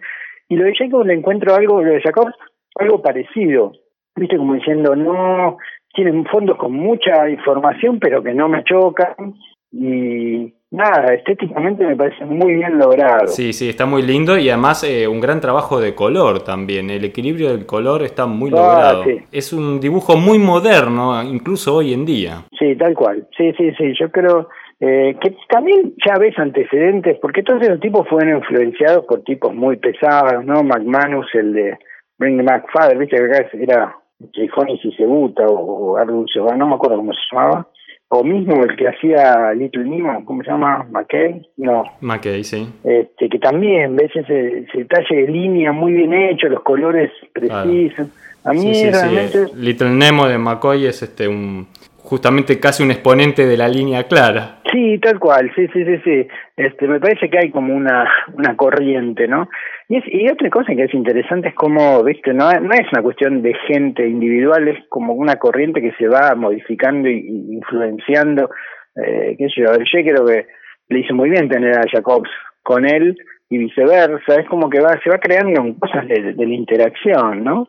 y 0.49 0.57
lo 0.57 0.65
de 0.65 0.75
Jacob 0.75 1.05
le 1.05 1.13
encuentro 1.13 1.55
algo, 1.55 1.83
lo 1.83 1.93
de 1.93 2.01
Jacob, 2.01 2.33
algo 2.77 3.03
parecido 3.03 3.73
viste, 4.21 4.37
como 4.37 4.55
diciendo, 4.55 4.95
no, 4.95 5.57
tienen 5.95 6.25
fondos 6.27 6.59
con 6.59 6.73
mucha 6.73 7.29
información, 7.29 7.99
pero 7.99 8.23
que 8.23 8.35
no 8.35 8.49
me 8.49 8.63
chocan. 8.65 9.35
Y 9.73 10.53
nada, 10.71 11.15
estéticamente 11.15 11.87
me 11.87 11.97
parece 11.97 12.25
muy 12.27 12.55
bien 12.55 12.79
logrado. 12.79 13.29
Sí, 13.29 13.53
sí, 13.53 13.69
está 13.69 13.87
muy 13.87 14.03
lindo 14.03 14.37
y 14.37 14.51
además 14.51 14.85
eh, 14.85 15.09
un 15.09 15.21
gran 15.21 15.41
trabajo 15.41 15.81
de 15.81 15.95
color 15.95 16.43
también. 16.43 16.91
El 16.91 17.05
equilibrio 17.05 17.51
del 17.51 17.67
color 17.67 18.03
está 18.03 18.27
muy 18.27 18.51
ah, 18.53 18.57
logrado. 18.57 19.05
Es 19.33 19.53
un 19.53 19.81
dibujo 19.81 20.17
muy 20.17 20.39
moderno, 20.39 21.23
incluso 21.23 21.77
hoy 21.77 21.95
en 21.95 22.05
día. 22.05 22.45
Sí, 22.59 22.77
tal 22.77 22.95
cual. 22.95 23.27
Sí, 23.37 23.53
sí, 23.57 23.71
sí. 23.79 23.95
Yo 23.99 24.11
creo 24.11 24.49
eh, 24.81 25.17
que 25.23 25.35
también 25.49 25.95
ya 26.05 26.19
ves 26.19 26.39
antecedentes, 26.39 27.17
porque 27.23 27.43
todos 27.43 27.63
esos 27.63 27.81
tipos 27.81 28.07
fueron 28.09 28.37
influenciados 28.37 29.07
por 29.07 29.23
tipos 29.23 29.55
muy 29.55 29.77
pesados, 29.77 30.45
¿no? 30.45 30.63
McManus, 30.63 31.27
el 31.35 31.53
de 31.53 31.79
Bring 32.19 32.37
the 32.37 32.43
McFather, 32.43 32.99
viste 32.99 33.17
que 33.17 33.25
acá 33.25 33.49
era 33.55 34.00
Gijonis 34.33 34.85
y 34.85 34.93
Cebuta 34.97 35.47
o, 35.47 35.95
o 35.95 36.57
no 36.57 36.67
me 36.67 36.75
acuerdo 36.75 36.97
cómo 36.97 37.13
se 37.13 37.21
llamaba, 37.33 37.67
o 38.09 38.25
mismo 38.25 38.63
el 38.65 38.77
que 38.77 38.89
hacía 38.89 39.53
Little 39.55 39.85
Nemo, 39.85 40.25
¿cómo 40.25 40.43
se 40.43 40.51
llama? 40.51 40.85
McKay, 40.91 41.49
no. 41.59 41.85
McKay, 42.01 42.43
sí. 42.43 42.69
Este, 42.83 43.29
que 43.29 43.39
también 43.39 43.95
ves 43.95 44.11
ese, 44.15 44.67
detalle 44.75 45.23
de 45.23 45.29
línea 45.29 45.71
muy 45.73 45.93
bien 45.93 46.13
hecho, 46.13 46.49
los 46.49 46.63
colores 46.63 47.11
precisos. 47.33 48.09
A 48.45 48.53
mí 48.53 48.73
realmente... 48.91 49.47
Little 49.55 49.91
Nemo 49.91 50.27
de 50.27 50.39
McCoy 50.39 50.87
es 50.87 51.03
este 51.03 51.29
un 51.29 51.69
justamente 52.03 52.59
casi 52.59 52.83
un 52.83 52.91
exponente 52.91 53.47
de 53.47 53.57
la 53.57 53.69
línea 53.69 54.03
clara. 54.05 54.59
Sí, 54.73 54.99
tal 54.99 55.21
cual, 55.21 55.51
sí, 55.55 55.69
sí, 55.73 55.85
sí, 55.85 55.99
sí. 56.03 56.27
Este, 56.57 56.89
me 56.89 56.99
parece 56.99 57.31
que 57.31 57.39
hay 57.39 57.51
como 57.51 57.75
una, 57.75 58.09
una 58.35 58.57
corriente, 58.57 59.29
¿no? 59.29 59.49
Y, 59.91 59.97
es, 59.97 60.05
y 60.07 60.31
otra 60.31 60.49
cosa 60.51 60.73
que 60.75 60.85
es 60.85 60.95
interesante 60.95 61.49
es 61.49 61.55
como, 61.55 62.05
viste, 62.05 62.33
no, 62.33 62.49
es 62.49 62.93
una 62.93 63.03
cuestión 63.03 63.43
de 63.43 63.53
gente 63.67 64.07
individual, 64.09 64.69
es 64.69 64.79
como 64.89 65.15
una 65.15 65.35
corriente 65.35 65.83
que 65.83 65.93
se 65.99 66.07
va 66.07 66.37
modificando 66.37 67.09
y, 67.09 67.55
influenciando. 67.55 68.51
Eh, 68.95 69.35
qué 69.37 69.49
sé 69.49 69.63
yo, 69.63 69.73
yo 69.73 69.85
creo 70.15 70.25
que 70.25 70.47
le 70.89 71.01
hizo 71.01 71.13
muy 71.13 71.29
bien 71.29 71.49
tener 71.49 71.77
a 71.77 71.91
Jacobs 71.91 72.31
con 72.63 72.87
él 72.87 73.19
y 73.49 73.59
viceversa, 73.59 74.37
es 74.37 74.49
como 74.49 74.71
que 74.71 74.81
va, 74.81 74.97
se 75.03 75.11
va 75.11 75.19
creando 75.19 75.75
cosas 75.81 76.07
de, 76.07 76.35
de 76.35 76.47
la 76.47 76.55
interacción, 76.55 77.43
¿no? 77.43 77.69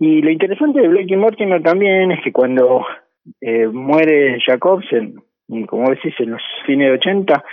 Y 0.00 0.22
lo 0.22 0.30
interesante 0.30 0.80
de 0.80 0.88
Blake 0.88 1.14
y 1.14 1.16
Mortimer 1.16 1.62
también 1.62 2.10
es 2.10 2.20
que 2.24 2.32
cuando 2.32 2.84
eh, 3.40 3.68
muere 3.68 4.38
Jacobs, 4.44 4.86
en, 4.92 5.22
como 5.66 5.90
decís, 5.90 6.14
en 6.18 6.32
los 6.32 6.42
fines 6.66 6.88
de 6.88 6.94
80. 6.94 7.44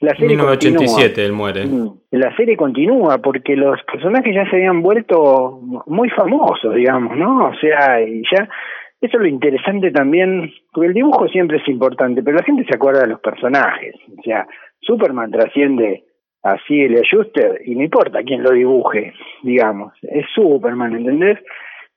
La 0.00 0.12
serie 0.12 0.36
1987 0.36 1.24
él 1.24 1.32
muere. 1.32 1.66
Mm, 1.66 1.90
la 2.12 2.34
serie 2.36 2.56
continúa 2.56 3.18
porque 3.18 3.54
los 3.54 3.82
personajes 3.82 4.34
ya 4.34 4.48
se 4.48 4.56
habían 4.56 4.82
vuelto 4.82 5.60
muy 5.86 6.08
famosos, 6.10 6.74
digamos, 6.74 7.16
¿no? 7.16 7.48
O 7.48 7.54
sea, 7.54 8.00
y 8.00 8.22
ya 8.34 8.48
eso 9.00 9.16
es 9.16 9.22
lo 9.22 9.26
interesante 9.26 9.90
también, 9.90 10.52
porque 10.72 10.88
el 10.88 10.94
dibujo 10.94 11.26
siempre 11.28 11.56
es 11.56 11.68
importante, 11.68 12.22
pero 12.22 12.36
la 12.36 12.44
gente 12.44 12.64
se 12.64 12.76
acuerda 12.76 13.00
de 13.00 13.08
los 13.08 13.20
personajes. 13.20 13.94
O 14.18 14.22
sea, 14.22 14.46
Superman 14.80 15.30
trasciende 15.30 16.04
a 16.42 16.56
Siegel 16.66 17.02
Schuster 17.02 17.60
y 17.64 17.74
no 17.74 17.84
importa 17.84 18.22
quién 18.22 18.42
lo 18.42 18.50
dibuje, 18.50 19.14
digamos, 19.42 19.92
es 20.02 20.26
Superman, 20.34 20.96
¿entendés? 20.96 21.38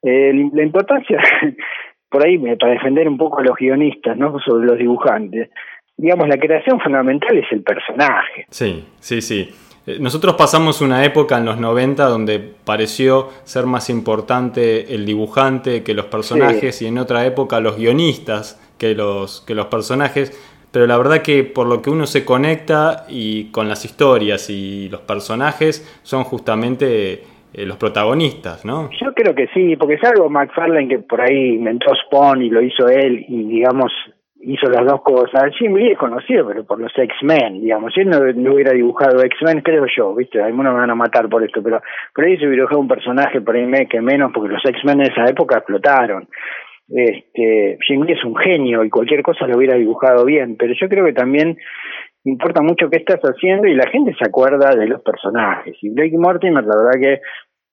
Eh, 0.02 0.34
la 0.54 0.64
importancia 0.64 1.22
por 2.10 2.26
ahí 2.26 2.38
para 2.38 2.74
defender 2.74 3.08
un 3.08 3.18
poco 3.18 3.40
a 3.40 3.44
los 3.44 3.56
guionistas, 3.56 4.18
¿no? 4.18 4.40
Sobre 4.40 4.68
los 4.68 4.78
dibujantes. 4.78 5.50
Digamos, 5.98 6.28
la 6.28 6.38
creación 6.38 6.80
fundamental 6.80 7.38
es 7.38 7.46
el 7.52 7.62
personaje. 7.64 8.46
Sí, 8.50 8.86
sí, 9.00 9.22
sí. 9.22 9.50
Eh, 9.86 9.98
nosotros 10.00 10.36
pasamos 10.36 10.82
una 10.82 11.04
época 11.04 11.38
en 11.38 11.46
los 11.46 11.60
90 11.60 12.06
donde 12.06 12.40
pareció 12.40 13.30
ser 13.44 13.66
más 13.66 13.90
importante 13.90 14.96
el 14.96 15.06
dibujante 15.06 15.84
que 15.84 15.94
los 15.94 16.06
personajes 16.06 16.82
y 16.82 16.88
en 16.88 16.98
otra 16.98 17.26
época 17.26 17.60
los 17.60 17.78
guionistas 17.78 18.62
que 18.78 18.96
los, 18.96 19.42
que 19.42 19.56
los 19.56 19.66
personajes, 19.68 20.32
pero 20.72 20.88
la 20.88 20.98
verdad 20.98 21.22
que 21.22 21.44
por 21.44 21.68
lo 21.68 21.82
que 21.82 21.90
uno 21.90 22.06
se 22.08 22.24
conecta 22.24 23.06
y 23.10 23.52
con 23.52 23.68
las 23.68 23.84
historias 23.86 24.50
y 24.50 24.90
los 24.90 25.02
personajes 25.02 26.00
son 26.04 26.24
justamente 26.24 27.24
eh, 27.54 27.66
los 27.66 27.78
protagonistas, 27.78 28.66
¿no? 28.66 28.90
Yo 29.00 29.14
creo 29.14 29.36
que 29.36 29.48
sí, 29.54 29.76
porque 29.76 29.96
es 29.96 30.04
algo 30.04 30.30
McFarlane 30.30 30.88
que 30.88 31.00
por 31.00 31.22
ahí 31.22 31.56
inventó 31.56 31.94
Spawn 32.08 32.42
y 32.42 32.50
lo 32.50 32.62
hizo 32.62 32.88
él 32.88 33.26
y 33.28 33.44
digamos 33.44 33.92
hizo 34.46 34.70
las 34.70 34.86
dos 34.86 35.02
cosas. 35.02 35.54
Jim 35.58 35.76
Lee 35.76 35.92
es 35.92 35.98
conocido, 35.98 36.48
pero 36.48 36.66
por 36.66 36.80
los 36.80 36.92
X-Men, 36.96 37.62
digamos. 37.62 37.94
Si 37.94 38.02
él 38.02 38.10
no, 38.10 38.54
hubiera 38.54 38.74
dibujado 38.74 39.24
X-Men, 39.24 39.62
creo 39.62 39.86
yo, 39.96 40.14
¿viste? 40.16 40.42
Algunos 40.42 40.74
me 40.74 40.80
van 40.80 40.90
a 40.90 40.96
matar 40.96 41.30
por 41.30 41.44
esto, 41.44 41.62
pero 41.64 41.82
por 42.14 42.26
ahí 42.26 42.38
se 42.38 42.46
hubiera 42.46 42.62
dibujado 42.62 42.82
un 42.82 42.88
personaje 42.88 43.42
por 43.42 43.56
ahí 43.56 43.88
que 43.88 44.02
menos, 44.02 44.32
porque 44.34 44.54
los 44.54 44.66
X-Men 44.66 45.02
en 45.02 45.12
esa 45.12 45.26
época 45.26 45.58
explotaron. 45.58 46.28
Este, 46.90 47.78
Jim 47.88 48.04
Lee 48.04 48.14
es 48.14 48.24
un 48.24 48.36
genio 48.36 48.84
y 48.84 48.90
cualquier 48.90 49.24
cosa 49.24 49.48
lo 49.48 49.58
hubiera 49.58 49.78
dibujado 49.78 50.26
bien, 50.26 50.58
pero 50.58 50.74
yo 50.80 50.90
creo 50.90 51.06
que 51.06 51.14
también 51.14 51.58
importa 52.26 52.62
mucho 52.62 52.90
qué 52.90 52.98
estás 52.98 53.22
haciendo 53.22 53.68
y 53.68 53.76
la 53.76 53.90
gente 53.90 54.14
se 54.18 54.26
acuerda 54.26 54.76
de 54.76 54.88
los 54.88 55.02
personajes. 55.02 55.76
Y 55.82 55.90
Blake 55.90 56.18
Mortimer, 56.18 56.64
la 56.64 56.76
verdad 56.76 57.02
que 57.02 57.22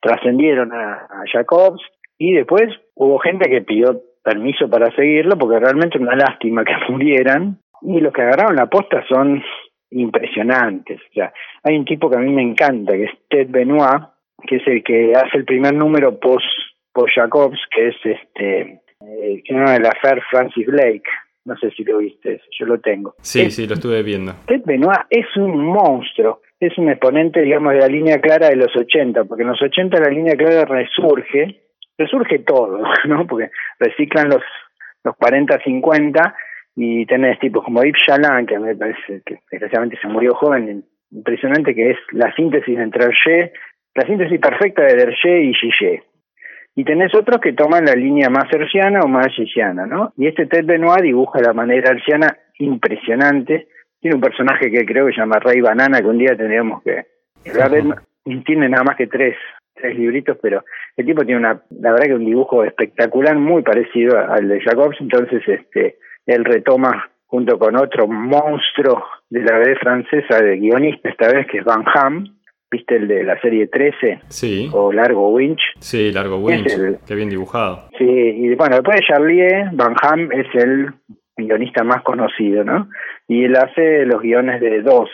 trascendieron 0.00 0.72
a, 0.72 1.06
Jacobs 1.33 1.83
y 2.18 2.35
después 2.35 2.68
hubo 2.94 3.18
gente 3.18 3.48
que 3.50 3.62
pidió 3.62 4.00
permiso 4.22 4.68
para 4.68 4.90
seguirlo 4.94 5.38
porque 5.38 5.59
realmente 5.59 5.98
una 5.98 6.16
lástima 6.16 6.64
que 6.64 6.74
murieran 6.88 7.59
y 7.83 8.00
los 8.00 8.12
que 8.12 8.22
agarraron 8.22 8.56
la 8.56 8.66
posta 8.66 9.04
son 9.09 9.42
impresionantes. 9.90 11.00
O 11.11 11.14
sea, 11.14 11.33
hay 11.62 11.76
un 11.76 11.85
tipo 11.85 12.11
que 12.11 12.16
a 12.16 12.20
mí 12.20 12.33
me 12.33 12.42
encanta, 12.42 12.92
que 12.92 13.04
es 13.04 13.11
Ted 13.28 13.48
Benoit, 13.48 14.02
que 14.46 14.56
es 14.56 14.66
el 14.66 14.85
que 14.85 15.12
hace 15.14 15.38
el 15.38 15.44
primer 15.44 15.74
número 15.74 16.18
post, 16.18 16.46
post 16.92 17.14
Jacobs, 17.14 17.59
que 17.74 17.88
es 17.88 17.96
este, 18.04 18.61
eh, 19.00 19.42
que 19.44 19.54
no, 19.54 19.70
el 19.70 19.85
Affair 19.87 20.22
Francis 20.30 20.66
Blake. 20.66 21.09
No 21.44 21.56
sé 21.56 21.70
si 21.70 21.83
lo 21.85 21.98
viste, 21.98 22.40
yo 22.59 22.66
lo 22.66 22.78
tengo. 22.80 23.14
Sí, 23.22 23.50
sí, 23.50 23.66
lo 23.66 23.74
estuve 23.74 24.02
viendo. 24.02 24.35
Ted 24.46 24.61
Benoit 24.64 25.00
es 25.09 25.26
un 25.37 25.64
monstruo 25.64 26.42
es 26.61 26.76
un 26.76 26.90
exponente, 26.90 27.40
digamos, 27.40 27.72
de 27.72 27.80
la 27.80 27.87
línea 27.87 28.20
clara 28.20 28.50
de 28.50 28.56
los 28.56 28.74
80, 28.76 29.24
porque 29.24 29.42
en 29.42 29.48
los 29.48 29.62
80 29.62 29.98
la 29.98 30.11
línea 30.11 30.37
clara 30.37 30.66
resurge, 30.66 31.62
resurge 32.01 32.41
todo, 32.41 32.83
¿no? 33.07 33.27
Porque 33.27 33.51
reciclan 33.79 34.29
los, 34.29 34.43
los 35.05 35.17
40, 35.17 35.61
50 35.63 36.35
y 36.77 37.07
tenés 37.07 37.39
tipos 37.39 37.65
como 37.65 37.83
Yves 37.83 38.03
Chaland, 38.07 38.49
que 38.49 38.59
me 38.59 38.75
parece 38.75 39.23
que 39.25 39.41
desgraciadamente 39.51 39.99
se 40.01 40.09
murió 40.09 40.35
joven, 40.35 40.85
impresionante, 41.11 41.75
que 41.75 41.91
es 41.91 41.99
la 42.13 42.33
síntesis 42.35 42.79
entre 42.79 43.05
Hergé, 43.05 43.53
la 43.95 44.07
síntesis 44.07 44.41
perfecta 44.41 44.83
de 44.83 45.03
Hergé 45.03 45.43
y 45.43 45.55
Gillet. 45.55 46.03
Y 46.77 46.85
tenés 46.85 47.15
otros 47.15 47.41
que 47.41 47.53
toman 47.53 47.85
la 47.85 47.95
línea 47.95 48.31
más 48.31 48.45
herciana 48.53 49.01
o 49.03 49.09
más 49.09 49.27
gisiana, 49.35 49.87
¿no? 49.87 50.13
Y 50.17 50.29
este 50.29 50.47
Ted 50.47 50.65
Benoit 50.65 51.03
dibuja 51.03 51.41
la 51.41 51.53
manera 51.53 51.91
herciana 51.91 52.37
impresionante, 52.59 53.67
tiene 54.01 54.15
un 54.15 54.23
personaje 54.23 54.71
que 54.71 54.87
creo 54.87 55.07
que 55.07 55.13
se 55.13 55.21
llama 55.21 55.41
Rey 55.41 55.61
Banana, 55.61 56.01
que 56.01 56.07
un 56.07 56.19
día 56.19 56.37
tendríamos 56.37 56.83
que 56.83 57.05
Tiene 58.47 58.69
nada 58.69 58.85
más 58.85 58.97
que 58.97 59.09
tres, 59.09 59.37
tres 59.81 59.97
libritos, 59.97 60.37
pero 60.40 60.64
el 60.97 61.07
tipo 61.07 61.25
tiene 61.25 61.40
una, 61.40 61.62
la 61.81 61.93
verdad 61.93 62.07
que 62.07 62.14
un 62.14 62.25
dibujo 62.25 62.64
espectacular, 62.64 63.37
muy 63.37 63.62
parecido 63.62 64.19
al 64.19 64.49
de 64.49 64.61
Jacobs, 64.61 64.97
entonces 65.01 65.43
este, 65.47 65.97
él 66.27 66.45
retoma 66.45 67.11
junto 67.27 67.59
con 67.59 67.77
otro 67.77 68.09
monstruo 68.09 69.05
de 69.29 69.43
la 69.43 69.59
vez 69.59 69.79
francesa 69.79 70.43
de 70.43 70.59
guionista, 70.59 71.09
esta 71.09 71.29
vez 71.33 71.47
que 71.47 71.59
es 71.59 71.64
Van 71.64 71.85
Ham, 71.95 72.25
¿viste 72.71 72.97
el 72.97 73.09
de 73.09 73.25
la 73.25 73.40
serie 73.40 73.69
13? 73.69 74.21
Sí. 74.29 74.69
O 74.73 74.93
Largo 74.93 75.31
Winch. 75.31 75.61
Sí, 75.79 76.12
Largo 76.12 76.38
Winch, 76.38 76.99
qué 77.07 77.14
bien 77.14 77.31
dibujado. 77.31 77.88
Sí, 77.99 78.05
y 78.05 78.55
bueno, 78.55 78.77
después 78.77 78.97
de 78.97 79.07
Charlier, 79.07 79.71
Van 79.73 79.95
Ham 80.03 80.31
es 80.33 80.47
el 80.55 80.93
guionista 81.37 81.85
más 81.85 82.03
conocido, 82.03 82.64
¿no? 82.64 82.88
Y 83.29 83.45
él 83.45 83.57
hace 83.57 84.05
los 84.07 84.21
guiones 84.21 84.61
de 84.61 84.83
dos, 84.83 85.09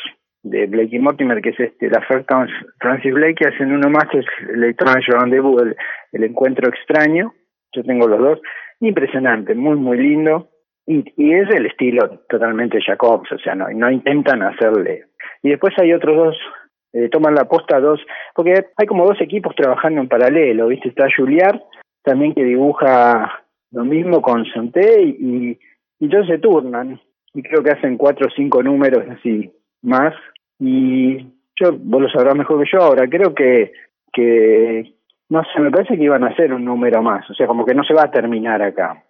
de 0.50 0.66
Blake 0.66 0.96
y 0.96 0.98
Mortimer, 0.98 1.40
que 1.42 1.50
es 1.50 1.60
este, 1.60 1.90
la 1.90 2.00
Fairtown 2.02 2.48
Francis 2.78 3.12
Blake, 3.12 3.46
hacen 3.46 3.72
uno 3.72 3.90
más, 3.90 4.06
es 4.14 4.24
el 4.48 4.64
Strange 4.64 5.10
Rendezvous, 5.10 5.62
el, 5.62 5.76
el 6.12 6.24
encuentro 6.24 6.68
extraño. 6.68 7.32
Yo 7.72 7.82
tengo 7.82 8.06
los 8.06 8.20
dos. 8.20 8.40
Impresionante, 8.80 9.54
muy, 9.54 9.76
muy 9.76 9.98
lindo. 9.98 10.50
Y, 10.86 11.04
y 11.16 11.34
es 11.34 11.50
el 11.50 11.66
estilo 11.66 12.20
totalmente 12.28 12.78
Jacobs, 12.80 13.32
o 13.32 13.38
sea, 13.38 13.56
no, 13.56 13.68
no 13.70 13.90
intentan 13.90 14.42
hacerle. 14.42 15.06
Y 15.42 15.50
después 15.50 15.74
hay 15.78 15.92
otros 15.92 16.16
dos, 16.16 16.36
eh, 16.92 17.08
toman 17.08 17.34
la 17.34 17.46
posta 17.46 17.80
dos, 17.80 18.00
porque 18.34 18.66
hay 18.76 18.86
como 18.86 19.04
dos 19.04 19.20
equipos 19.20 19.54
trabajando 19.56 20.00
en 20.00 20.08
paralelo, 20.08 20.68
¿viste? 20.68 20.90
Está 20.90 21.08
Juliar, 21.14 21.60
también 22.04 22.34
que 22.34 22.44
dibuja 22.44 23.42
lo 23.72 23.84
mismo 23.84 24.22
con 24.22 24.44
Santé 24.46 25.02
y, 25.02 25.58
y 25.98 26.06
ellos 26.06 26.26
se 26.28 26.38
turnan. 26.38 27.00
Y 27.34 27.42
creo 27.42 27.64
que 27.64 27.72
hacen 27.72 27.96
cuatro 27.98 28.28
o 28.28 28.34
cinco 28.36 28.62
números 28.62 29.04
así 29.10 29.50
más. 29.82 30.14
Y 30.58 31.18
yo, 31.56 31.72
vos 31.78 32.02
lo 32.02 32.08
sabrás 32.08 32.36
mejor 32.36 32.62
que 32.62 32.70
yo 32.72 32.82
ahora, 32.82 33.08
creo 33.08 33.34
que, 33.34 33.72
que, 34.12 34.94
no 35.28 35.42
sé, 35.44 35.60
me 35.60 35.70
parece 35.70 35.96
que 35.96 36.04
iban 36.04 36.24
a 36.24 36.28
hacer 36.28 36.52
un 36.52 36.64
número 36.64 37.02
más. 37.02 37.28
O 37.30 37.34
sea, 37.34 37.46
como 37.46 37.64
que 37.64 37.74
no 37.74 37.84
se 37.84 37.94
va 37.94 38.04
a 38.04 38.10
terminar 38.10 38.62
acá 38.62 39.05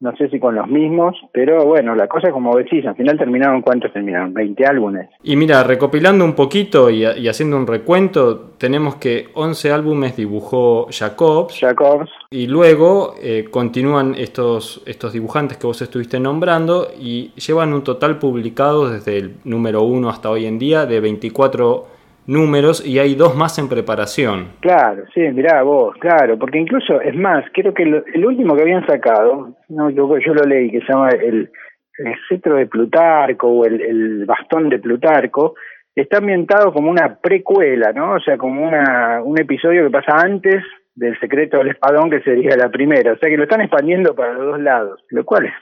no 0.00 0.14
sé 0.16 0.28
si 0.28 0.38
con 0.38 0.54
los 0.54 0.66
mismos, 0.68 1.16
pero 1.32 1.64
bueno, 1.64 1.94
la 1.94 2.08
cosa 2.08 2.30
como 2.30 2.56
decís, 2.56 2.84
al 2.86 2.96
final 2.96 3.16
terminaron, 3.16 3.62
¿cuántos 3.62 3.92
terminaron? 3.92 4.34
20 4.34 4.66
álbumes. 4.66 5.08
Y 5.22 5.36
mira, 5.36 5.62
recopilando 5.62 6.24
un 6.24 6.34
poquito 6.34 6.90
y, 6.90 7.04
haciendo 7.04 7.56
un 7.56 7.66
recuento, 7.66 8.50
tenemos 8.58 8.96
que 8.96 9.28
11 9.34 9.72
álbumes 9.72 10.16
dibujó 10.16 10.88
Jacobs. 10.90 11.58
Jacobs. 11.58 12.10
Y 12.30 12.46
luego 12.48 13.14
eh, 13.22 13.46
continúan 13.50 14.14
estos, 14.16 14.82
estos 14.86 15.12
dibujantes 15.12 15.56
que 15.58 15.66
vos 15.66 15.80
estuviste 15.80 16.20
nombrando 16.20 16.88
y 16.98 17.30
llevan 17.34 17.72
un 17.72 17.84
total 17.84 18.18
publicado 18.18 18.90
desde 18.90 19.18
el 19.18 19.36
número 19.44 19.82
1 19.82 20.10
hasta 20.10 20.28
hoy 20.28 20.46
en 20.46 20.58
día 20.58 20.86
de 20.86 21.00
24 21.00 21.93
números 22.26 22.84
y 22.86 22.98
hay 22.98 23.14
dos 23.14 23.36
más 23.36 23.58
en 23.58 23.68
preparación. 23.68 24.52
Claro, 24.60 25.04
sí, 25.12 25.20
mirá 25.20 25.62
vos, 25.62 25.94
claro, 25.98 26.38
porque 26.38 26.58
incluso, 26.58 27.00
es 27.00 27.14
más, 27.14 27.44
creo 27.52 27.74
que 27.74 27.82
el, 27.82 28.26
último 28.26 28.56
que 28.56 28.62
habían 28.62 28.86
sacado, 28.86 29.56
no, 29.68 29.90
yo, 29.90 30.18
yo 30.18 30.34
lo 30.34 30.44
leí, 30.44 30.70
que 30.70 30.80
se 30.80 30.92
llama 30.92 31.10
el, 31.10 31.50
el 31.98 32.14
cetro 32.28 32.56
de 32.56 32.66
Plutarco 32.66 33.48
o 33.48 33.64
el, 33.64 33.80
el 33.80 34.24
bastón 34.26 34.68
de 34.68 34.78
Plutarco, 34.78 35.54
está 35.94 36.18
ambientado 36.18 36.72
como 36.72 36.90
una 36.90 37.18
precuela, 37.20 37.92
¿no? 37.92 38.14
O 38.14 38.20
sea, 38.20 38.36
como 38.36 38.66
una, 38.66 39.22
un 39.22 39.38
episodio 39.38 39.84
que 39.84 39.90
pasa 39.90 40.16
antes 40.16 40.62
del 40.94 41.18
secreto 41.20 41.58
del 41.58 41.68
espadón, 41.68 42.10
que 42.10 42.20
sería 42.20 42.56
la 42.56 42.68
primera. 42.68 43.12
O 43.12 43.18
sea, 43.18 43.28
que 43.28 43.36
lo 43.36 43.44
están 43.44 43.60
expandiendo 43.60 44.14
para 44.14 44.32
los 44.32 44.46
dos 44.46 44.60
lados, 44.60 45.04
lo 45.10 45.24
cual 45.24 45.52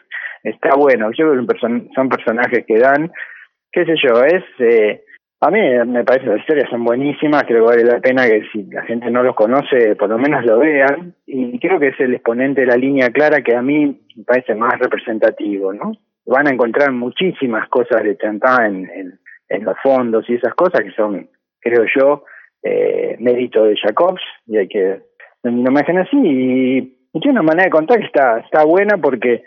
está 0.43 0.71
bueno. 0.77 1.11
Yo 1.13 1.31
creo 1.31 1.47
que 1.47 1.59
son 1.95 2.09
personajes 2.09 2.65
que 2.67 2.79
dan, 2.79 3.11
qué 3.73 3.85
sé 3.85 3.95
yo, 4.03 4.23
es... 4.25 4.45
Eh, 4.59 5.03
a 5.45 5.51
mí 5.51 5.59
me 5.87 6.05
parece 6.05 6.29
las 6.29 6.39
historias 6.39 6.71
son 6.71 6.85
buenísimas, 6.85 7.43
creo 7.43 7.65
que 7.65 7.71
vale 7.71 7.85
la 7.85 8.01
pena 8.01 8.29
que 8.29 8.43
si 8.53 8.63
la 8.63 8.83
gente 8.83 9.11
no 9.11 9.25
los 9.25 9.35
conoce, 9.35 9.97
por 9.97 10.09
lo 10.09 10.17
menos 10.17 10.45
lo 10.45 10.61
vean, 10.61 11.17
y 11.27 11.59
creo 11.59 11.81
que 11.81 11.89
es 11.89 11.99
el 11.99 12.15
exponente 12.15 12.61
de 12.61 12.69
la 12.69 12.77
línea 12.77 13.11
clara 13.11 13.43
que 13.43 13.57
a 13.57 13.61
mí 13.61 14.01
me 14.15 14.25
parece 14.25 14.55
más 14.55 14.79
representativo, 14.79 15.73
¿no? 15.73 15.95
Van 16.27 16.47
a 16.47 16.53
encontrar 16.53 16.93
muchísimas 16.93 17.69
cosas 17.71 18.05
de 18.05 18.15
Tintin 18.15 18.89
en, 18.95 19.19
en, 19.49 19.65
los 19.65 19.77
fondos 19.83 20.31
y 20.31 20.35
esas 20.35 20.55
cosas 20.55 20.83
que 20.83 20.93
son, 20.93 21.29
creo 21.59 21.87
yo, 21.93 22.25
eh, 22.63 23.17
mérito 23.19 23.65
de 23.65 23.77
Jacobs, 23.77 24.23
y 24.47 24.59
hay 24.59 24.69
que 24.69 25.01
no 25.43 25.73
me 25.73 25.81
así, 25.81 26.17
y, 26.17 26.99
tiene 27.21 27.41
una 27.41 27.43
manera 27.43 27.65
de 27.65 27.71
contar 27.71 27.99
que 27.99 28.07
está, 28.07 28.39
está 28.39 28.65
buena 28.65 28.97
porque 28.97 29.43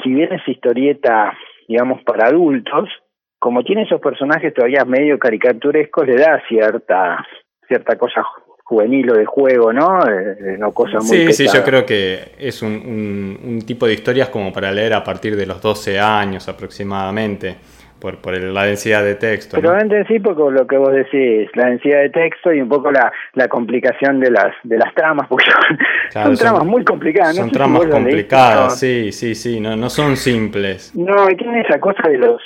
si 0.00 0.14
bien 0.14 0.32
es 0.32 0.46
historieta, 0.46 1.36
digamos, 1.66 2.02
para 2.04 2.28
adultos, 2.28 2.88
como 3.40 3.64
tiene 3.64 3.82
esos 3.82 4.00
personajes 4.00 4.54
todavía 4.54 4.84
medio 4.84 5.18
caricaturescos, 5.18 6.06
le 6.06 6.16
da 6.16 6.40
cierta 6.46 7.26
cierta 7.66 7.96
cosa 7.96 8.22
juvenil 8.64 9.10
o 9.10 9.14
de 9.14 9.24
juego, 9.24 9.72
¿no? 9.72 9.98
Eh, 10.08 10.56
no 10.58 10.72
cosa 10.72 10.98
muy 10.98 11.08
Sí, 11.08 11.32
sí, 11.32 11.46
yo 11.52 11.64
creo 11.64 11.84
que 11.84 12.32
es 12.38 12.62
un, 12.62 13.38
un, 13.42 13.62
tipo 13.62 13.86
de 13.86 13.94
historias 13.94 14.28
como 14.28 14.52
para 14.52 14.70
leer 14.70 14.94
a 14.94 15.02
partir 15.02 15.34
de 15.34 15.46
los 15.46 15.60
12 15.60 15.98
años 15.98 16.48
aproximadamente, 16.48 17.56
por, 18.00 18.18
por 18.20 18.38
la 18.38 18.64
densidad 18.64 19.02
de 19.02 19.14
texto. 19.14 19.56
Pero 19.60 19.76
¿no? 19.76 20.04
sí, 20.06 20.20
porque 20.20 20.42
lo 20.52 20.66
que 20.66 20.76
vos 20.76 20.92
decís, 20.92 21.48
la 21.54 21.66
densidad 21.66 22.00
de 22.00 22.10
texto 22.10 22.52
y 22.52 22.60
un 22.60 22.68
poco 22.68 22.92
la, 22.92 23.12
la 23.34 23.48
complicación 23.48 24.20
de 24.20 24.30
las 24.30 24.52
de 24.62 24.78
las 24.78 24.94
tramas, 24.94 25.26
porque 25.28 25.46
son, 26.10 26.36
tramas 26.36 26.64
muy 26.64 26.84
complicadas. 26.84 27.36
Son 27.36 27.50
tramas 27.50 27.86
complicadas, 27.86 28.78
sí, 28.78 29.12
sí, 29.12 29.34
sí, 29.34 29.60
no, 29.60 29.76
no 29.76 29.90
son 29.90 30.16
simples. 30.16 30.94
No, 30.94 31.30
y 31.30 31.36
tiene 31.36 31.62
esa 31.62 31.80
cosa 31.80 32.08
de 32.08 32.18
los 32.18 32.40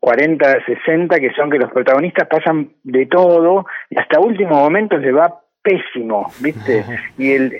40, 0.00 0.64
60, 0.66 1.20
que 1.20 1.30
son 1.32 1.50
que 1.50 1.58
los 1.58 1.70
protagonistas 1.70 2.28
pasan 2.28 2.70
de 2.82 3.06
todo 3.06 3.66
y 3.88 3.98
hasta 3.98 4.20
último 4.20 4.56
momento 4.56 5.00
se 5.00 5.12
va 5.12 5.40
pésimo, 5.62 6.26
¿viste? 6.40 6.84
Y, 7.18 7.32
el, 7.32 7.52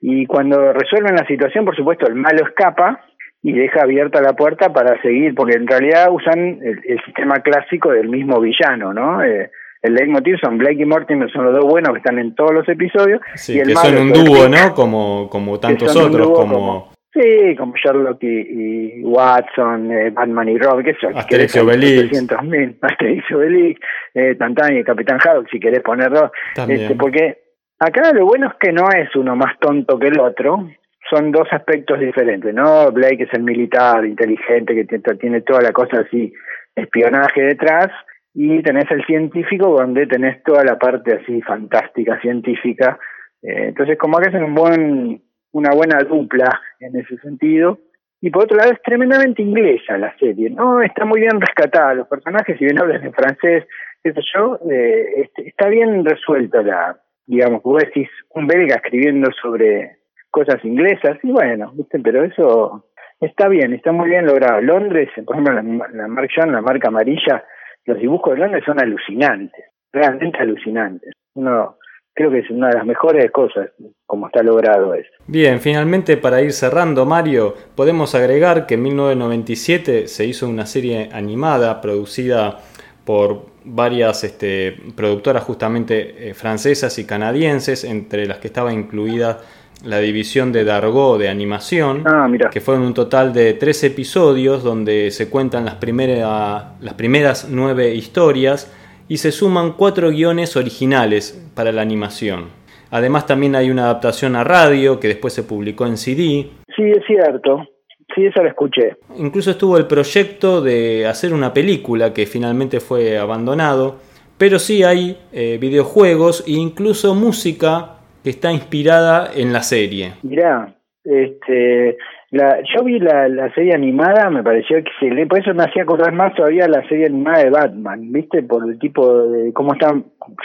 y 0.00 0.26
cuando 0.26 0.72
resuelven 0.72 1.16
la 1.16 1.26
situación, 1.26 1.64
por 1.64 1.76
supuesto, 1.76 2.06
el 2.06 2.14
malo 2.14 2.46
escapa 2.46 3.00
y 3.42 3.52
deja 3.52 3.82
abierta 3.82 4.20
la 4.20 4.34
puerta 4.34 4.72
para 4.72 5.00
seguir, 5.02 5.34
porque 5.34 5.56
en 5.56 5.66
realidad 5.66 6.08
usan 6.10 6.58
el, 6.62 7.00
sistema 7.04 7.40
clásico 7.40 7.92
del 7.92 8.08
mismo 8.08 8.40
villano, 8.40 8.92
¿no? 8.92 9.22
Eh, 9.22 9.50
el 9.82 9.94
leitmotiv 9.94 10.36
son 10.40 10.58
Blake 10.58 10.82
y 10.82 10.84
Mortimer, 10.84 11.30
son 11.30 11.44
los 11.44 11.54
dos 11.54 11.64
buenos 11.64 11.92
que 11.92 11.98
están 11.98 12.18
en 12.18 12.34
todos 12.34 12.52
los 12.52 12.68
episodios. 12.68 13.20
y 13.48 13.60
el 13.60 13.68
que 13.68 13.74
son 13.74 13.98
un 13.98 14.12
dúo, 14.12 14.48
¿no? 14.48 14.74
Como, 14.74 15.28
como 15.30 15.60
tantos 15.60 15.94
otros, 15.94 16.30
como 16.30 16.95
Sí, 17.16 17.56
como 17.56 17.74
Sherlock 17.76 18.22
y, 18.22 19.02
Watson, 19.02 19.90
eh, 19.90 20.10
Batman 20.10 20.50
y 20.50 20.58
Robin, 20.58 20.84
que 20.84 20.94
son. 21.00 21.16
Asterix 21.16 21.56
y 21.56 21.58
Obelix. 21.60 22.30
Asterix 22.82 23.24
y 23.30 23.34
Obelix, 23.34 23.80
eh, 24.12 24.34
Tantan 24.34 24.76
y 24.76 24.84
Capitán 24.84 25.18
Haddock, 25.24 25.48
si 25.50 25.58
querés 25.58 25.80
ponerlo. 25.80 26.30
Este, 26.68 26.94
porque 26.94 27.38
acá 27.78 28.12
lo 28.12 28.26
bueno 28.26 28.48
es 28.48 28.54
que 28.60 28.70
no 28.70 28.88
es 28.90 29.14
uno 29.16 29.34
más 29.34 29.58
tonto 29.60 29.98
que 29.98 30.08
el 30.08 30.20
otro, 30.20 30.68
son 31.08 31.32
dos 31.32 31.48
aspectos 31.52 32.00
diferentes, 32.00 32.52
¿no? 32.52 32.90
Blake 32.92 33.22
es 33.22 33.32
el 33.32 33.44
militar, 33.44 34.04
inteligente, 34.04 34.74
que 34.74 35.14
tiene 35.14 35.40
toda 35.40 35.62
la 35.62 35.72
cosa 35.72 36.00
así, 36.00 36.32
espionaje 36.74 37.40
detrás, 37.40 37.88
y 38.34 38.62
tenés 38.62 38.90
el 38.90 39.04
científico 39.06 39.74
donde 39.78 40.06
tenés 40.06 40.42
toda 40.42 40.64
la 40.64 40.78
parte 40.78 41.14
así 41.14 41.40
fantástica, 41.40 42.20
científica. 42.20 42.98
Eh, 43.42 43.68
entonces, 43.68 43.96
como 43.96 44.18
que 44.18 44.28
es 44.28 44.34
un 44.34 44.54
buen 44.54 45.22
una 45.56 45.70
buena 45.74 45.98
dupla 46.00 46.60
en 46.80 46.96
ese 46.96 47.16
sentido. 47.18 47.78
Y 48.20 48.30
por 48.30 48.44
otro 48.44 48.56
lado 48.56 48.72
es 48.72 48.82
tremendamente 48.82 49.42
inglesa 49.42 49.96
la 49.98 50.14
serie, 50.18 50.50
¿no? 50.50 50.82
Está 50.82 51.04
muy 51.04 51.20
bien 51.20 51.40
rescatada, 51.40 51.94
los 51.94 52.08
personajes, 52.08 52.58
si 52.58 52.64
bien 52.64 52.78
hablan 52.80 53.04
en 53.04 53.12
francés, 53.12 53.64
eso 54.02 54.20
yo, 54.34 54.58
eh, 54.70 55.22
este, 55.22 55.48
está 55.48 55.68
bien 55.68 56.04
resuelta 56.04 56.62
la, 56.62 56.98
digamos, 57.26 57.62
vos 57.62 57.82
decís, 57.82 58.08
un 58.30 58.46
belga 58.46 58.76
escribiendo 58.76 59.30
sobre 59.40 59.98
cosas 60.30 60.64
inglesas, 60.64 61.18
y 61.22 61.30
bueno, 61.30 61.72
¿viste? 61.74 61.98
pero 62.00 62.24
eso 62.24 62.86
está 63.20 63.48
bien, 63.48 63.72
está 63.72 63.92
muy 63.92 64.08
bien 64.08 64.26
logrado. 64.26 64.60
Londres, 64.60 65.08
por 65.24 65.36
ejemplo, 65.36 65.54
la, 65.54 65.88
la 65.92 66.08
Mark 66.08 66.28
John, 66.34 66.52
la 66.52 66.60
marca 66.60 66.88
amarilla, 66.88 67.44
los 67.84 67.98
dibujos 67.98 68.34
de 68.34 68.40
Londres 68.40 68.64
son 68.66 68.80
alucinantes, 68.80 69.64
realmente 69.92 70.38
alucinantes. 70.38 71.12
Uno 71.34 71.76
creo 72.16 72.30
que 72.30 72.38
es 72.38 72.50
una 72.50 72.68
de 72.68 72.78
las 72.78 72.86
mejores 72.86 73.30
cosas 73.30 73.68
como 74.06 74.26
está 74.26 74.42
logrado 74.42 74.94
eso. 74.94 75.10
Bien, 75.26 75.60
finalmente 75.60 76.16
para 76.16 76.40
ir 76.40 76.52
cerrando, 76.52 77.04
Mario, 77.04 77.54
podemos 77.74 78.14
agregar 78.14 78.66
que 78.66 78.74
en 78.74 78.82
1997 78.82 80.08
se 80.08 80.24
hizo 80.24 80.48
una 80.48 80.64
serie 80.64 81.10
animada 81.12 81.80
producida 81.82 82.58
por 83.04 83.42
varias 83.64 84.24
este, 84.24 84.76
productoras 84.96 85.44
justamente 85.44 86.30
eh, 86.30 86.34
francesas 86.34 86.98
y 86.98 87.04
canadienses, 87.04 87.84
entre 87.84 88.26
las 88.26 88.38
que 88.38 88.46
estaba 88.46 88.72
incluida 88.72 89.40
la 89.84 89.98
división 89.98 90.52
de 90.52 90.64
Dargo 90.64 91.18
de 91.18 91.28
animación, 91.28 92.02
ah, 92.06 92.28
que 92.50 92.62
fueron 92.62 92.84
un 92.84 92.94
total 92.94 93.34
de 93.34 93.52
tres 93.52 93.84
episodios 93.84 94.64
donde 94.64 95.10
se 95.10 95.28
cuentan 95.28 95.66
las, 95.66 95.74
primera, 95.74 96.72
las 96.80 96.94
primeras 96.94 97.48
nueve 97.50 97.94
historias 97.94 98.72
y 99.08 99.18
se 99.18 99.32
suman 99.32 99.72
cuatro 99.72 100.10
guiones 100.10 100.56
originales 100.56 101.32
para 101.54 101.72
la 101.72 101.82
animación. 101.82 102.46
Además 102.90 103.26
también 103.26 103.54
hay 103.56 103.70
una 103.70 103.84
adaptación 103.84 104.36
a 104.36 104.44
radio 104.44 105.00
que 105.00 105.08
después 105.08 105.32
se 105.32 105.42
publicó 105.42 105.86
en 105.86 105.96
CD. 105.96 106.48
Sí, 106.74 106.82
es 106.82 107.04
cierto. 107.06 107.66
Sí, 108.14 108.24
eso 108.24 108.42
lo 108.42 108.48
escuché. 108.48 108.96
Incluso 109.16 109.50
estuvo 109.50 109.76
el 109.76 109.86
proyecto 109.86 110.60
de 110.60 111.06
hacer 111.06 111.34
una 111.34 111.52
película 111.52 112.14
que 112.14 112.26
finalmente 112.26 112.80
fue 112.80 113.18
abandonado, 113.18 113.96
pero 114.38 114.58
sí 114.58 114.84
hay 114.84 115.18
eh, 115.32 115.58
videojuegos 115.60 116.44
e 116.46 116.52
incluso 116.52 117.14
música 117.14 117.96
que 118.22 118.30
está 118.30 118.52
inspirada 118.52 119.30
en 119.34 119.52
la 119.52 119.62
serie. 119.62 120.14
Mirá, 120.22 120.76
este, 121.04 121.96
la, 122.30 122.60
yo 122.62 122.82
vi 122.84 122.98
la, 122.98 123.28
la 123.28 123.52
serie 123.54 123.74
animada, 123.74 124.30
me 124.30 124.42
pareció 124.42 124.78
excelente, 124.78 125.26
por 125.26 125.38
eso 125.38 125.54
me 125.54 125.62
hacía 125.62 125.84
acordar 125.84 126.12
más 126.12 126.34
todavía 126.34 126.66
la 126.66 126.86
serie 126.88 127.06
animada 127.06 127.44
de 127.44 127.50
Batman, 127.50 128.12
¿viste? 128.12 128.42
Por 128.42 128.68
el 128.68 128.78
tipo 128.80 129.28
de 129.28 129.52
cómo 129.52 129.74
está 129.74 129.94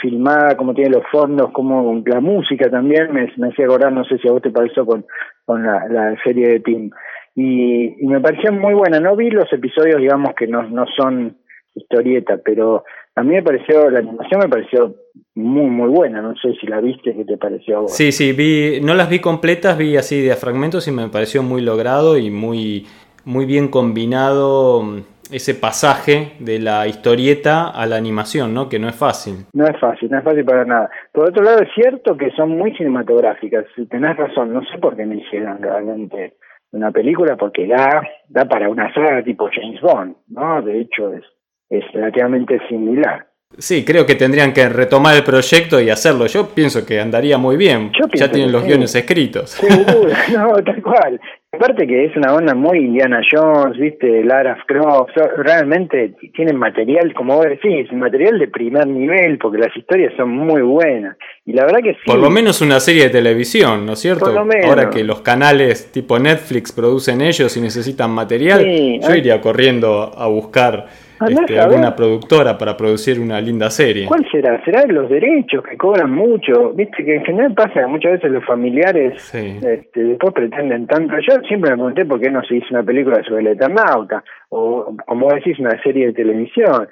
filmada, 0.00 0.56
cómo 0.56 0.74
tiene 0.74 0.90
los 0.90 1.04
fondos, 1.10 1.50
cómo 1.52 2.00
la 2.06 2.20
música 2.20 2.70
también, 2.70 3.12
me, 3.12 3.32
me 3.36 3.48
hacía 3.48 3.64
acordar, 3.64 3.92
no 3.92 4.04
sé 4.04 4.18
si 4.18 4.28
a 4.28 4.32
vos 4.32 4.42
te 4.42 4.50
pareció 4.50 4.86
con, 4.86 5.04
con 5.44 5.66
la, 5.66 5.88
la 5.88 6.16
serie 6.22 6.48
de 6.48 6.60
Tim. 6.60 6.90
Y, 7.34 7.96
me 8.06 8.20
pareció 8.20 8.52
muy 8.52 8.74
buena, 8.74 9.00
no 9.00 9.16
vi 9.16 9.30
los 9.30 9.50
episodios, 9.52 10.00
digamos, 10.00 10.34
que 10.34 10.46
no, 10.46 10.62
no 10.64 10.84
son 10.96 11.36
historieta, 11.74 12.38
pero 12.44 12.84
a 13.16 13.22
mí 13.22 13.34
me 13.34 13.42
pareció, 13.42 13.90
la 13.90 14.00
animación 14.00 14.40
me 14.40 14.48
pareció 14.48 14.94
muy, 15.34 15.70
muy 15.70 15.88
buena. 15.88 16.20
No 16.20 16.34
sé 16.36 16.54
si 16.60 16.66
la 16.66 16.80
viste, 16.80 17.14
¿qué 17.14 17.24
te 17.24 17.36
pareció 17.36 17.78
a 17.78 17.80
vos? 17.82 17.96
Sí, 17.96 18.12
sí, 18.12 18.32
vi, 18.32 18.80
no 18.82 18.94
las 18.94 19.08
vi 19.08 19.20
completas, 19.20 19.78
vi 19.78 19.96
así 19.96 20.20
de 20.20 20.36
fragmentos 20.36 20.86
y 20.88 20.92
me 20.92 21.08
pareció 21.08 21.42
muy 21.42 21.62
logrado 21.62 22.18
y 22.18 22.30
muy, 22.30 22.86
muy 23.24 23.46
bien 23.46 23.68
combinado 23.68 24.82
mm, 24.82 24.98
ese 25.32 25.54
pasaje 25.54 26.32
de 26.38 26.58
la 26.58 26.86
historieta 26.86 27.68
a 27.68 27.86
la 27.86 27.96
animación, 27.96 28.52
¿no? 28.52 28.68
Que 28.68 28.78
no 28.78 28.88
es 28.88 28.96
fácil. 28.96 29.46
No 29.54 29.64
es 29.64 29.78
fácil, 29.80 30.10
no 30.10 30.18
es 30.18 30.24
fácil 30.24 30.44
para 30.44 30.64
nada. 30.64 30.90
Por 31.12 31.28
otro 31.28 31.42
lado, 31.42 31.60
es 31.62 31.70
cierto 31.74 32.16
que 32.16 32.30
son 32.32 32.50
muy 32.50 32.74
cinematográficas. 32.76 33.64
Si 33.74 33.86
tenés 33.86 34.16
razón, 34.16 34.52
no 34.52 34.62
sé 34.64 34.78
por 34.78 34.96
qué 34.96 35.06
me 35.06 35.16
hicieron 35.16 35.62
realmente 35.62 36.34
una 36.72 36.90
película, 36.90 37.36
porque 37.36 37.66
da, 37.66 38.02
da 38.28 38.46
para 38.46 38.68
una 38.68 38.92
saga 38.92 39.22
tipo 39.22 39.48
James 39.52 39.80
Bond, 39.80 40.16
¿no? 40.28 40.62
De 40.62 40.80
hecho, 40.80 41.12
es, 41.12 41.24
es 41.68 41.84
relativamente 41.92 42.58
similar. 42.68 43.26
Sí, 43.58 43.84
creo 43.84 44.06
que 44.06 44.14
tendrían 44.14 44.52
que 44.52 44.68
retomar 44.68 45.16
el 45.16 45.24
proyecto 45.24 45.80
y 45.80 45.90
hacerlo. 45.90 46.26
Yo 46.26 46.48
pienso 46.48 46.86
que 46.86 47.00
andaría 47.00 47.38
muy 47.38 47.56
bien. 47.56 47.92
ya 48.14 48.30
tienen 48.30 48.52
los 48.52 48.64
guiones 48.64 48.94
escritos. 48.94 49.50
Seguro, 49.50 50.08
no, 50.32 50.54
tal 50.62 50.82
cual. 50.82 51.20
Aparte 51.54 51.86
que 51.86 52.06
es 52.06 52.16
una 52.16 52.34
onda 52.34 52.54
muy 52.54 52.78
Indiana 52.78 53.20
Jones, 53.30 53.76
viste, 53.76 54.24
Lara 54.24 54.56
Croft, 54.66 55.14
realmente 55.36 56.14
tienen 56.34 56.56
material, 56.56 57.12
como 57.12 57.36
vos 57.36 57.44
decís, 57.44 57.92
material 57.92 58.38
de 58.38 58.48
primer 58.48 58.86
nivel, 58.86 59.36
porque 59.36 59.58
las 59.58 59.76
historias 59.76 60.14
son 60.16 60.30
muy 60.30 60.62
buenas. 60.62 61.18
Y 61.44 61.52
la 61.52 61.66
verdad 61.66 61.80
que 61.82 61.92
sí. 61.92 62.00
Por 62.06 62.20
lo 62.20 62.30
menos 62.30 62.62
una 62.62 62.80
serie 62.80 63.04
de 63.04 63.10
televisión, 63.10 63.84
¿no 63.84 63.92
es 63.92 63.98
cierto? 63.98 64.24
Por 64.24 64.34
lo 64.34 64.46
menos. 64.46 64.64
Ahora 64.64 64.88
que 64.88 65.04
los 65.04 65.20
canales 65.20 65.92
tipo 65.92 66.18
Netflix 66.18 66.72
producen 66.72 67.20
ellos 67.20 67.54
y 67.54 67.60
necesitan 67.60 68.10
material, 68.12 68.64
yo 68.64 69.14
iría 69.14 69.38
corriendo 69.42 70.10
a 70.16 70.26
buscar 70.28 70.86
este, 71.28 71.58
alguna 71.58 71.94
productora 71.94 72.56
para 72.58 72.76
producir 72.76 73.20
una 73.20 73.40
linda 73.40 73.70
serie. 73.70 74.06
¿Cuál 74.06 74.26
será? 74.30 74.62
¿Será 74.64 74.84
los 74.86 75.08
derechos 75.08 75.62
que 75.64 75.76
cobran 75.76 76.10
mucho? 76.10 76.72
Viste 76.74 77.04
que 77.04 77.16
en 77.16 77.24
general 77.24 77.54
pasa 77.54 77.86
muchas 77.86 78.12
veces 78.12 78.30
los 78.30 78.44
familiares 78.44 79.34
este, 79.34 80.04
después 80.04 80.32
pretenden 80.34 80.86
tanto. 80.86 81.14
Yo 81.18 81.40
siempre 81.48 81.70
me 81.70 81.76
pregunté 81.76 82.04
por 82.04 82.20
qué 82.20 82.30
no 82.30 82.42
se 82.42 82.56
hizo 82.56 82.66
una 82.70 82.82
película 82.82 83.22
sobre 83.24 83.40
el 83.42 83.46
Eternauta 83.48 84.22
o, 84.50 84.94
como 85.06 85.32
decís, 85.32 85.58
una 85.58 85.80
serie 85.82 86.06
de 86.06 86.12
televisión 86.12 86.88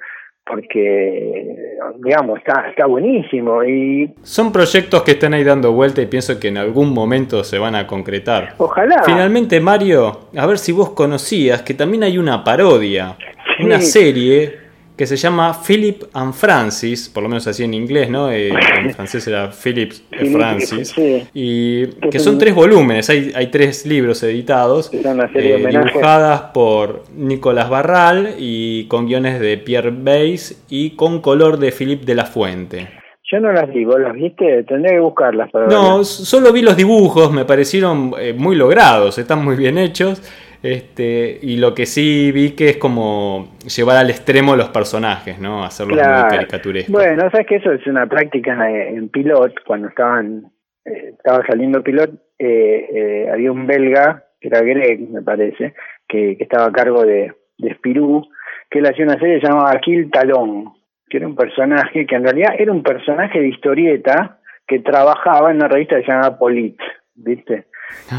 porque 0.50 1.56
digamos 2.02 2.38
está 2.38 2.68
está 2.68 2.86
buenísimo 2.86 3.62
y 3.64 4.12
son 4.22 4.52
proyectos 4.52 5.02
que 5.02 5.12
están 5.12 5.34
ahí 5.34 5.44
dando 5.44 5.72
vuelta 5.72 6.02
y 6.02 6.06
pienso 6.06 6.40
que 6.40 6.48
en 6.48 6.58
algún 6.58 6.92
momento 6.92 7.44
se 7.44 7.58
van 7.58 7.74
a 7.74 7.86
concretar. 7.86 8.54
Ojalá. 8.58 9.02
Finalmente 9.04 9.60
Mario, 9.60 10.28
a 10.36 10.46
ver 10.46 10.58
si 10.58 10.72
vos 10.72 10.90
conocías 10.90 11.62
que 11.62 11.74
también 11.74 12.02
hay 12.02 12.18
una 12.18 12.42
parodia 12.42 13.16
una 13.62 13.80
serie 13.80 14.69
que 15.00 15.06
se 15.06 15.16
llama 15.16 15.54
Philip 15.66 16.02
and 16.12 16.34
Francis, 16.34 17.08
por 17.08 17.22
lo 17.22 17.30
menos 17.30 17.46
así 17.46 17.64
en 17.64 17.72
inglés, 17.72 18.10
¿no? 18.10 18.30
Eh, 18.30 18.50
en 18.84 18.90
francés 18.90 19.26
era 19.26 19.48
Philip 19.50 19.92
Francis. 20.30 20.94
Y 21.32 21.86
que 22.10 22.18
son 22.18 22.36
tres 22.36 22.54
volúmenes, 22.54 23.08
hay, 23.08 23.32
hay 23.34 23.46
tres 23.46 23.86
libros 23.86 24.22
editados, 24.22 24.92
eh, 24.92 25.66
dibujadas 25.70 26.42
por 26.52 27.04
Nicolás 27.16 27.70
Barral 27.70 28.34
y 28.38 28.88
con 28.88 29.06
guiones 29.06 29.40
de 29.40 29.56
Pierre 29.56 29.90
Bays 29.90 30.66
y 30.68 30.90
con 30.96 31.22
color 31.22 31.58
de 31.58 31.72
Philip 31.72 32.02
de 32.02 32.14
la 32.14 32.26
Fuente. 32.26 32.88
Yo 33.32 33.40
no 33.40 33.52
las 33.52 33.72
digo, 33.72 33.96
¿las 33.96 34.12
viste? 34.12 34.64
Tendré 34.64 34.96
que 34.96 35.00
buscarlas 35.00 35.50
para 35.50 35.66
No, 35.66 36.04
solo 36.04 36.52
vi 36.52 36.60
los 36.60 36.76
dibujos, 36.76 37.32
me 37.32 37.46
parecieron 37.46 38.12
eh, 38.20 38.34
muy 38.36 38.54
logrados, 38.54 39.16
están 39.16 39.42
muy 39.42 39.56
bien 39.56 39.78
hechos. 39.78 40.20
Este, 40.62 41.38
y 41.40 41.56
lo 41.56 41.74
que 41.74 41.86
sí 41.86 42.32
vi 42.32 42.54
que 42.54 42.70
es 42.70 42.76
como 42.76 43.56
llevar 43.64 43.96
al 43.96 44.10
extremo 44.10 44.56
los 44.56 44.68
personajes, 44.68 45.38
¿no? 45.38 45.64
Hacerlos 45.64 45.96
muy 45.96 46.28
caricaturescos. 46.28 46.92
Bueno, 46.92 47.30
sabes 47.30 47.46
que 47.46 47.56
eso 47.56 47.72
es 47.72 47.86
una 47.86 48.06
práctica 48.06 48.68
en, 48.68 49.08
pilot, 49.08 49.54
cuando 49.64 49.88
estaban, 49.88 50.50
eh, 50.84 51.14
estaba 51.16 51.46
saliendo 51.46 51.82
pilot, 51.82 52.10
eh, 52.38 52.88
eh, 52.94 53.30
había 53.32 53.50
un 53.50 53.66
belga, 53.66 54.24
que 54.38 54.48
era 54.48 54.60
Greg, 54.60 55.08
me 55.08 55.22
parece, 55.22 55.74
que, 56.06 56.36
estaba 56.38 56.66
a 56.66 56.72
cargo 56.72 57.04
de, 57.04 57.32
de 57.56 57.74
Spirou, 57.76 58.28
que 58.70 58.80
él 58.80 58.86
hacía 58.86 59.04
una 59.06 59.18
serie 59.18 59.40
llamada 59.42 59.80
Kill 59.80 60.10
Talón, 60.10 60.74
que 61.08 61.16
era 61.16 61.26
un 61.26 61.36
personaje 61.36 62.06
que 62.06 62.14
en 62.14 62.24
realidad 62.24 62.54
era 62.58 62.70
un 62.70 62.82
personaje 62.82 63.40
de 63.40 63.48
historieta 63.48 64.38
que 64.66 64.80
trabajaba 64.80 65.50
en 65.50 65.56
una 65.56 65.68
revista 65.68 65.96
que 65.96 66.04
se 66.04 66.12
llamaba 66.12 66.38
Polit, 66.38 66.78
¿viste? 67.14 67.66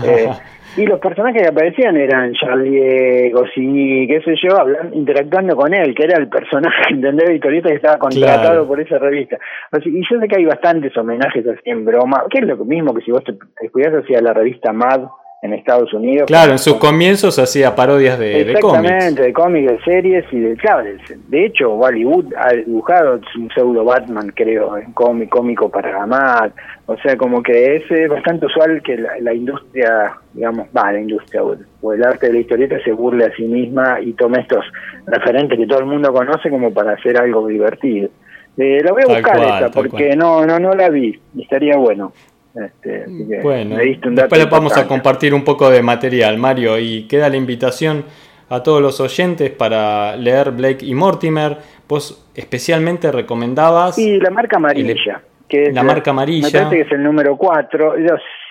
Eh, 0.04 0.30
y 0.78 0.86
los 0.86 1.00
personajes 1.00 1.42
que 1.42 1.48
aparecían 1.50 1.98
eran 1.98 2.34
Charlie 2.34 3.32
Goscinny, 3.32 4.08
qué 4.08 4.22
sé 4.22 4.36
yo, 4.42 4.58
hablando, 4.60 4.96
interactuando 4.96 5.56
con 5.56 5.74
él, 5.74 5.94
que 5.96 6.04
era 6.04 6.18
el 6.18 6.30
personaje, 6.30 6.84
¿entendés? 6.92 7.30
Victorieta 7.30 7.70
que 7.70 7.76
estaba 7.76 7.98
contratado 7.98 8.68
por 8.68 8.80
esa 8.80 8.98
revista. 9.00 9.38
y 9.86 10.02
yo 10.10 10.20
sé 10.20 10.28
que 10.28 10.38
hay 10.38 10.46
bastantes 10.46 10.96
homenajes 10.98 11.46
así 11.48 11.70
en 11.70 11.86
broma, 11.86 12.24
que 12.30 12.40
es 12.40 12.46
lo 12.46 12.58
mismo 12.66 12.94
que 12.94 13.02
si 13.02 13.12
vos 13.12 13.24
te, 13.24 13.34
cuidás 13.70 13.94
hacia 13.94 14.22
la 14.22 14.34
revista 14.34 14.72
Mad, 14.74 15.02
en 15.42 15.54
Estados 15.54 15.92
Unidos. 15.94 16.28
Claro, 16.28 16.52
en 16.52 16.60
sus 16.60 16.76
comienzos 16.76 17.40
hacía 17.40 17.76
parodias 17.76 18.20
de, 18.20 18.46
de 18.46 18.60
cómics. 18.60 18.84
Exactamente, 18.84 19.22
de 19.24 19.34
cómics, 19.34 19.72
de 19.72 19.84
series 19.84 20.26
y 20.32 20.40
de, 20.40 20.56
claro, 20.56 20.84
de, 20.84 21.46
hecho 21.46 21.70
Bollywood 21.72 22.26
ha 22.38 22.54
dibujado 22.54 23.20
un 23.36 23.50
pseudo 23.50 23.84
Batman, 23.84 24.32
creo, 24.36 24.78
en 24.78 24.92
cómic, 24.94 25.30
cómico 25.30 25.70
para 25.70 26.04
amar, 26.04 26.54
o 26.86 26.96
sea, 26.98 27.18
como 27.18 27.42
que 27.42 27.78
es 27.78 28.10
bastante 28.10 28.46
usual 28.46 28.84
que 28.84 28.98
la, 28.98 29.34
industria, 29.34 30.14
digamos, 30.34 30.68
va, 30.78 30.92
la 30.92 31.00
industria 31.00 31.42
o, 31.44 31.94
el 31.94 32.04
arte 32.04 32.28
de 32.28 32.34
la 32.34 32.40
historieta 32.40 32.78
se 32.84 32.92
burle 32.92 33.26
a 33.26 33.36
sí 33.36 33.44
misma 33.44 34.00
y 34.00 34.14
tome 34.14 34.42
estos 34.42 34.64
referentes 35.08 35.58
que 35.58 35.66
todo 35.66 35.80
el 35.80 35.86
mundo 35.86 36.14
conoce 36.14 36.52
como 36.52 36.72
para 36.72 36.94
hacer 36.94 37.18
algo 37.18 37.48
divertido. 37.48 38.10
Eh, 38.58 38.82
la 38.84 38.92
voy 38.92 39.04
a 39.04 39.08
buscar 39.08 39.40
esa 39.40 39.72
porque 39.72 40.16
no, 40.16 40.46
no, 40.46 40.60
no 40.60 40.74
la 40.74 40.90
vi, 40.90 41.20
y 41.34 41.42
estaría 41.42 41.78
bueno. 41.78 42.12
Este, 42.54 43.06
bueno, 43.42 43.78
después 43.78 44.44
le 44.44 44.50
vamos 44.50 44.76
a 44.78 44.88
compartir 44.88 45.34
un 45.34 45.44
poco 45.44 45.70
de 45.70 45.82
material, 45.82 46.38
Mario, 46.38 46.78
y 46.78 47.08
queda 47.08 47.30
la 47.30 47.38
invitación 47.38 48.04
a 48.50 48.62
todos 48.62 48.82
los 48.82 49.00
oyentes 49.00 49.50
para 49.50 50.16
leer 50.18 50.52
Blake 50.52 50.86
y 50.86 50.94
Mortimer. 50.94 51.58
Vos 51.88 52.30
especialmente 52.36 53.12
recomendabas... 53.12 53.98
Y 53.98 54.20
la 54.20 54.30
marca 54.30 54.58
amarilla. 54.58 55.22
Que 55.48 55.64
es 55.64 55.74
la 55.74 55.84
marca 55.84 56.12
amarilla. 56.12 56.48
Me 56.48 56.52
parece 56.52 56.76
que 56.76 56.82
es 56.82 56.92
el 56.92 57.04
número 57.04 57.38
4. 57.38 57.96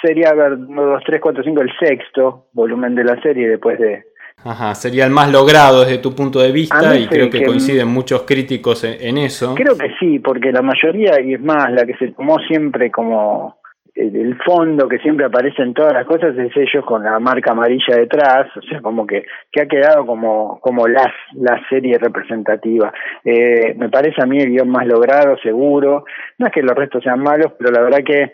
Sería, 0.00 0.30
a 0.30 0.34
ver, 0.34 0.52
1, 0.52 0.82
2, 0.82 1.02
3, 1.04 1.20
4, 1.20 1.44
5, 1.44 1.60
el 1.60 1.70
sexto 1.78 2.46
volumen 2.52 2.94
de 2.94 3.04
la 3.04 3.20
serie 3.20 3.48
después 3.48 3.78
de... 3.78 4.04
Ajá, 4.42 4.74
sería 4.74 5.04
el 5.04 5.10
más 5.10 5.30
logrado 5.30 5.84
desde 5.84 5.98
tu 5.98 6.14
punto 6.14 6.40
de 6.40 6.50
vista 6.50 6.96
y 6.96 7.06
creo 7.06 7.28
que, 7.28 7.44
coinciden 7.44 7.88
muchos 7.88 8.22
críticos 8.22 8.84
en, 8.84 9.18
eso. 9.18 9.54
Creo 9.54 9.76
que 9.76 9.90
sí, 10.00 10.18
porque 10.18 10.50
la 10.50 10.62
mayoría, 10.62 11.20
y 11.20 11.34
es 11.34 11.40
más, 11.42 11.70
la 11.72 11.84
que 11.84 11.94
se 11.98 12.08
tomó 12.12 12.38
siempre 12.48 12.90
como 12.90 13.59
el 13.94 14.36
fondo 14.42 14.88
que 14.88 14.98
siempre 14.98 15.26
aparece 15.26 15.62
en 15.62 15.74
todas 15.74 15.92
las 15.92 16.06
cosas 16.06 16.36
es 16.36 16.56
ellos 16.56 16.84
con 16.84 17.02
la 17.02 17.18
marca 17.18 17.52
amarilla 17.52 17.96
detrás, 17.96 18.48
o 18.56 18.62
sea, 18.62 18.80
como 18.80 19.06
que, 19.06 19.24
que 19.50 19.62
ha 19.62 19.66
quedado 19.66 20.06
como, 20.06 20.60
como 20.60 20.86
la, 20.86 21.12
la 21.34 21.60
serie 21.68 21.98
representativa. 21.98 22.92
Eh, 23.24 23.74
me 23.76 23.88
parece 23.88 24.22
a 24.22 24.26
mí 24.26 24.38
el 24.38 24.50
guion 24.50 24.68
más 24.68 24.86
logrado, 24.86 25.36
seguro. 25.38 26.04
No 26.38 26.46
es 26.46 26.52
que 26.52 26.62
los 26.62 26.76
restos 26.76 27.02
sean 27.02 27.20
malos, 27.20 27.52
pero 27.58 27.70
la 27.70 27.82
verdad 27.82 28.00
que 28.04 28.32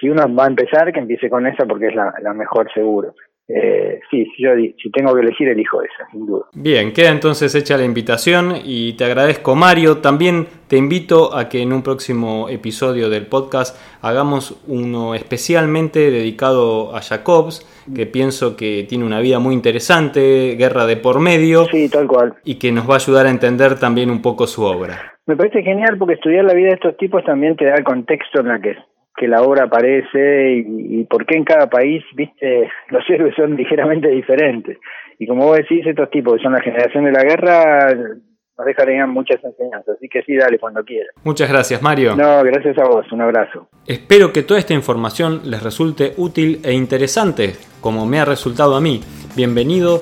si 0.00 0.08
uno 0.08 0.22
va 0.34 0.44
a 0.44 0.48
empezar, 0.48 0.92
que 0.92 1.00
empiece 1.00 1.30
con 1.30 1.46
esa 1.46 1.64
porque 1.66 1.88
es 1.88 1.94
la, 1.94 2.14
la 2.20 2.32
mejor 2.34 2.72
seguro. 2.72 3.14
Eh, 3.48 4.00
sí, 4.10 4.24
si, 4.36 4.42
yo, 4.42 4.50
si 4.54 4.90
tengo 4.90 5.14
que 5.14 5.20
elegir, 5.20 5.48
elijo 5.48 5.82
esa, 5.82 6.08
sin 6.10 6.26
duda. 6.26 6.46
Bien, 6.54 6.92
queda 6.92 7.10
entonces 7.10 7.54
hecha 7.54 7.76
la 7.76 7.84
invitación 7.84 8.54
y 8.64 8.94
te 8.94 9.04
agradezco, 9.04 9.54
Mario. 9.54 9.98
También 9.98 10.46
te 10.68 10.76
invito 10.76 11.36
a 11.36 11.48
que 11.48 11.60
en 11.60 11.72
un 11.72 11.82
próximo 11.82 12.48
episodio 12.48 13.10
del 13.10 13.26
podcast 13.26 13.76
hagamos 14.00 14.62
uno 14.68 15.14
especialmente 15.14 16.10
dedicado 16.10 16.94
a 16.94 17.00
Jacobs, 17.02 17.66
que 17.94 18.06
pienso 18.06 18.56
que 18.56 18.86
tiene 18.88 19.04
una 19.04 19.20
vida 19.20 19.38
muy 19.38 19.54
interesante, 19.54 20.54
guerra 20.56 20.86
de 20.86 20.96
por 20.96 21.20
medio. 21.20 21.64
Sí, 21.66 21.88
tal 21.90 22.06
cual. 22.06 22.34
Y 22.44 22.58
que 22.58 22.72
nos 22.72 22.88
va 22.88 22.94
a 22.94 22.98
ayudar 22.98 23.26
a 23.26 23.30
entender 23.30 23.78
también 23.78 24.10
un 24.10 24.22
poco 24.22 24.46
su 24.46 24.62
obra. 24.62 25.12
Me 25.26 25.36
parece 25.36 25.62
genial 25.62 25.96
porque 25.98 26.14
estudiar 26.14 26.44
la 26.44 26.54
vida 26.54 26.68
de 26.68 26.74
estos 26.74 26.96
tipos 26.96 27.24
también 27.24 27.56
te 27.56 27.66
da 27.66 27.74
el 27.74 27.84
contexto 27.84 28.40
en 28.40 28.48
la 28.48 28.60
que 28.60 28.76
que 29.16 29.28
la 29.28 29.42
obra 29.42 29.64
aparece 29.64 30.52
y, 30.54 31.00
y 31.00 31.04
por 31.04 31.26
qué 31.26 31.36
en 31.36 31.44
cada 31.44 31.68
país, 31.68 32.02
viste, 32.14 32.68
los 32.88 33.08
héroes 33.08 33.34
son 33.34 33.56
ligeramente 33.56 34.08
diferentes. 34.08 34.78
Y 35.18 35.26
como 35.26 35.46
vos 35.46 35.56
decís, 35.56 35.86
estos 35.86 36.10
tipos 36.10 36.36
que 36.36 36.42
son 36.42 36.52
la 36.52 36.60
generación 36.60 37.04
de 37.04 37.12
la 37.12 37.22
guerra 37.22 37.94
nos 37.94 38.66
dejarían 38.66 39.10
muchas 39.10 39.42
enseñanzas. 39.44 39.96
Así 39.96 40.08
que 40.08 40.22
sí, 40.22 40.36
dale 40.36 40.58
cuando 40.58 40.84
quieras. 40.84 41.14
Muchas 41.24 41.48
gracias, 41.48 41.80
Mario. 41.82 42.16
No, 42.16 42.42
gracias 42.42 42.76
a 42.78 42.84
vos. 42.84 43.10
Un 43.12 43.20
abrazo. 43.20 43.68
Espero 43.86 44.32
que 44.32 44.42
toda 44.42 44.58
esta 44.58 44.74
información 44.74 45.42
les 45.44 45.62
resulte 45.62 46.12
útil 46.16 46.60
e 46.64 46.72
interesante, 46.72 47.52
como 47.80 48.06
me 48.06 48.18
ha 48.18 48.24
resultado 48.24 48.74
a 48.74 48.80
mí. 48.80 49.00
Bienvenido 49.36 50.00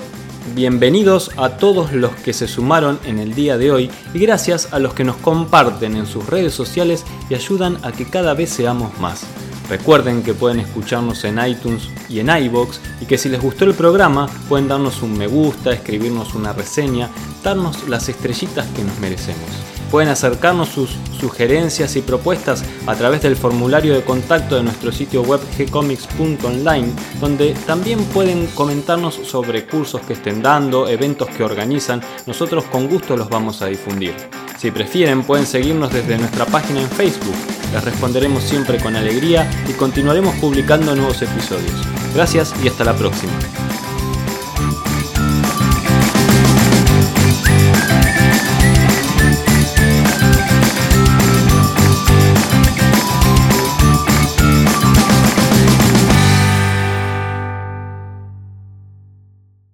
Bienvenidos 0.54 1.30
a 1.36 1.50
todos 1.50 1.92
los 1.92 2.10
que 2.16 2.32
se 2.32 2.48
sumaron 2.48 2.98
en 3.04 3.20
el 3.20 3.34
día 3.34 3.56
de 3.56 3.70
hoy 3.70 3.90
y 4.12 4.18
gracias 4.18 4.72
a 4.72 4.80
los 4.80 4.94
que 4.94 5.04
nos 5.04 5.16
comparten 5.16 5.94
en 5.94 6.06
sus 6.06 6.26
redes 6.26 6.52
sociales 6.52 7.04
y 7.28 7.34
ayudan 7.34 7.78
a 7.84 7.92
que 7.92 8.04
cada 8.10 8.34
vez 8.34 8.50
seamos 8.50 8.98
más. 8.98 9.22
Recuerden 9.68 10.24
que 10.24 10.34
pueden 10.34 10.58
escucharnos 10.58 11.22
en 11.22 11.38
iTunes 11.46 11.88
y 12.08 12.18
en 12.18 12.30
iBox 12.30 12.80
y 13.00 13.06
que 13.06 13.16
si 13.16 13.28
les 13.28 13.40
gustó 13.40 13.64
el 13.64 13.74
programa 13.74 14.28
pueden 14.48 14.66
darnos 14.66 15.02
un 15.02 15.16
me 15.16 15.28
gusta, 15.28 15.72
escribirnos 15.72 16.34
una 16.34 16.52
reseña, 16.52 17.08
darnos 17.44 17.88
las 17.88 18.08
estrellitas 18.08 18.66
que 18.74 18.82
nos 18.82 18.98
merecemos. 18.98 19.69
Pueden 19.90 20.08
acercarnos 20.08 20.68
sus 20.68 20.90
sugerencias 21.18 21.96
y 21.96 22.02
propuestas 22.02 22.64
a 22.86 22.94
través 22.94 23.22
del 23.22 23.36
formulario 23.36 23.94
de 23.94 24.02
contacto 24.02 24.56
de 24.56 24.62
nuestro 24.62 24.92
sitio 24.92 25.22
web 25.22 25.40
gcomics.online, 25.58 26.92
donde 27.20 27.54
también 27.66 28.04
pueden 28.04 28.46
comentarnos 28.48 29.14
sobre 29.14 29.66
cursos 29.66 30.00
que 30.02 30.12
estén 30.12 30.42
dando, 30.42 30.88
eventos 30.88 31.28
que 31.30 31.42
organizan, 31.42 32.00
nosotros 32.26 32.64
con 32.64 32.88
gusto 32.88 33.16
los 33.16 33.28
vamos 33.28 33.62
a 33.62 33.66
difundir. 33.66 34.14
Si 34.58 34.70
prefieren 34.70 35.22
pueden 35.22 35.46
seguirnos 35.46 35.92
desde 35.92 36.18
nuestra 36.18 36.44
página 36.46 36.82
en 36.82 36.88
Facebook, 36.90 37.34
les 37.72 37.84
responderemos 37.84 38.42
siempre 38.42 38.78
con 38.78 38.94
alegría 38.94 39.50
y 39.68 39.72
continuaremos 39.72 40.34
publicando 40.36 40.94
nuevos 40.94 41.22
episodios. 41.22 41.74
Gracias 42.14 42.54
y 42.62 42.68
hasta 42.68 42.84
la 42.84 42.94
próxima. 42.94 43.32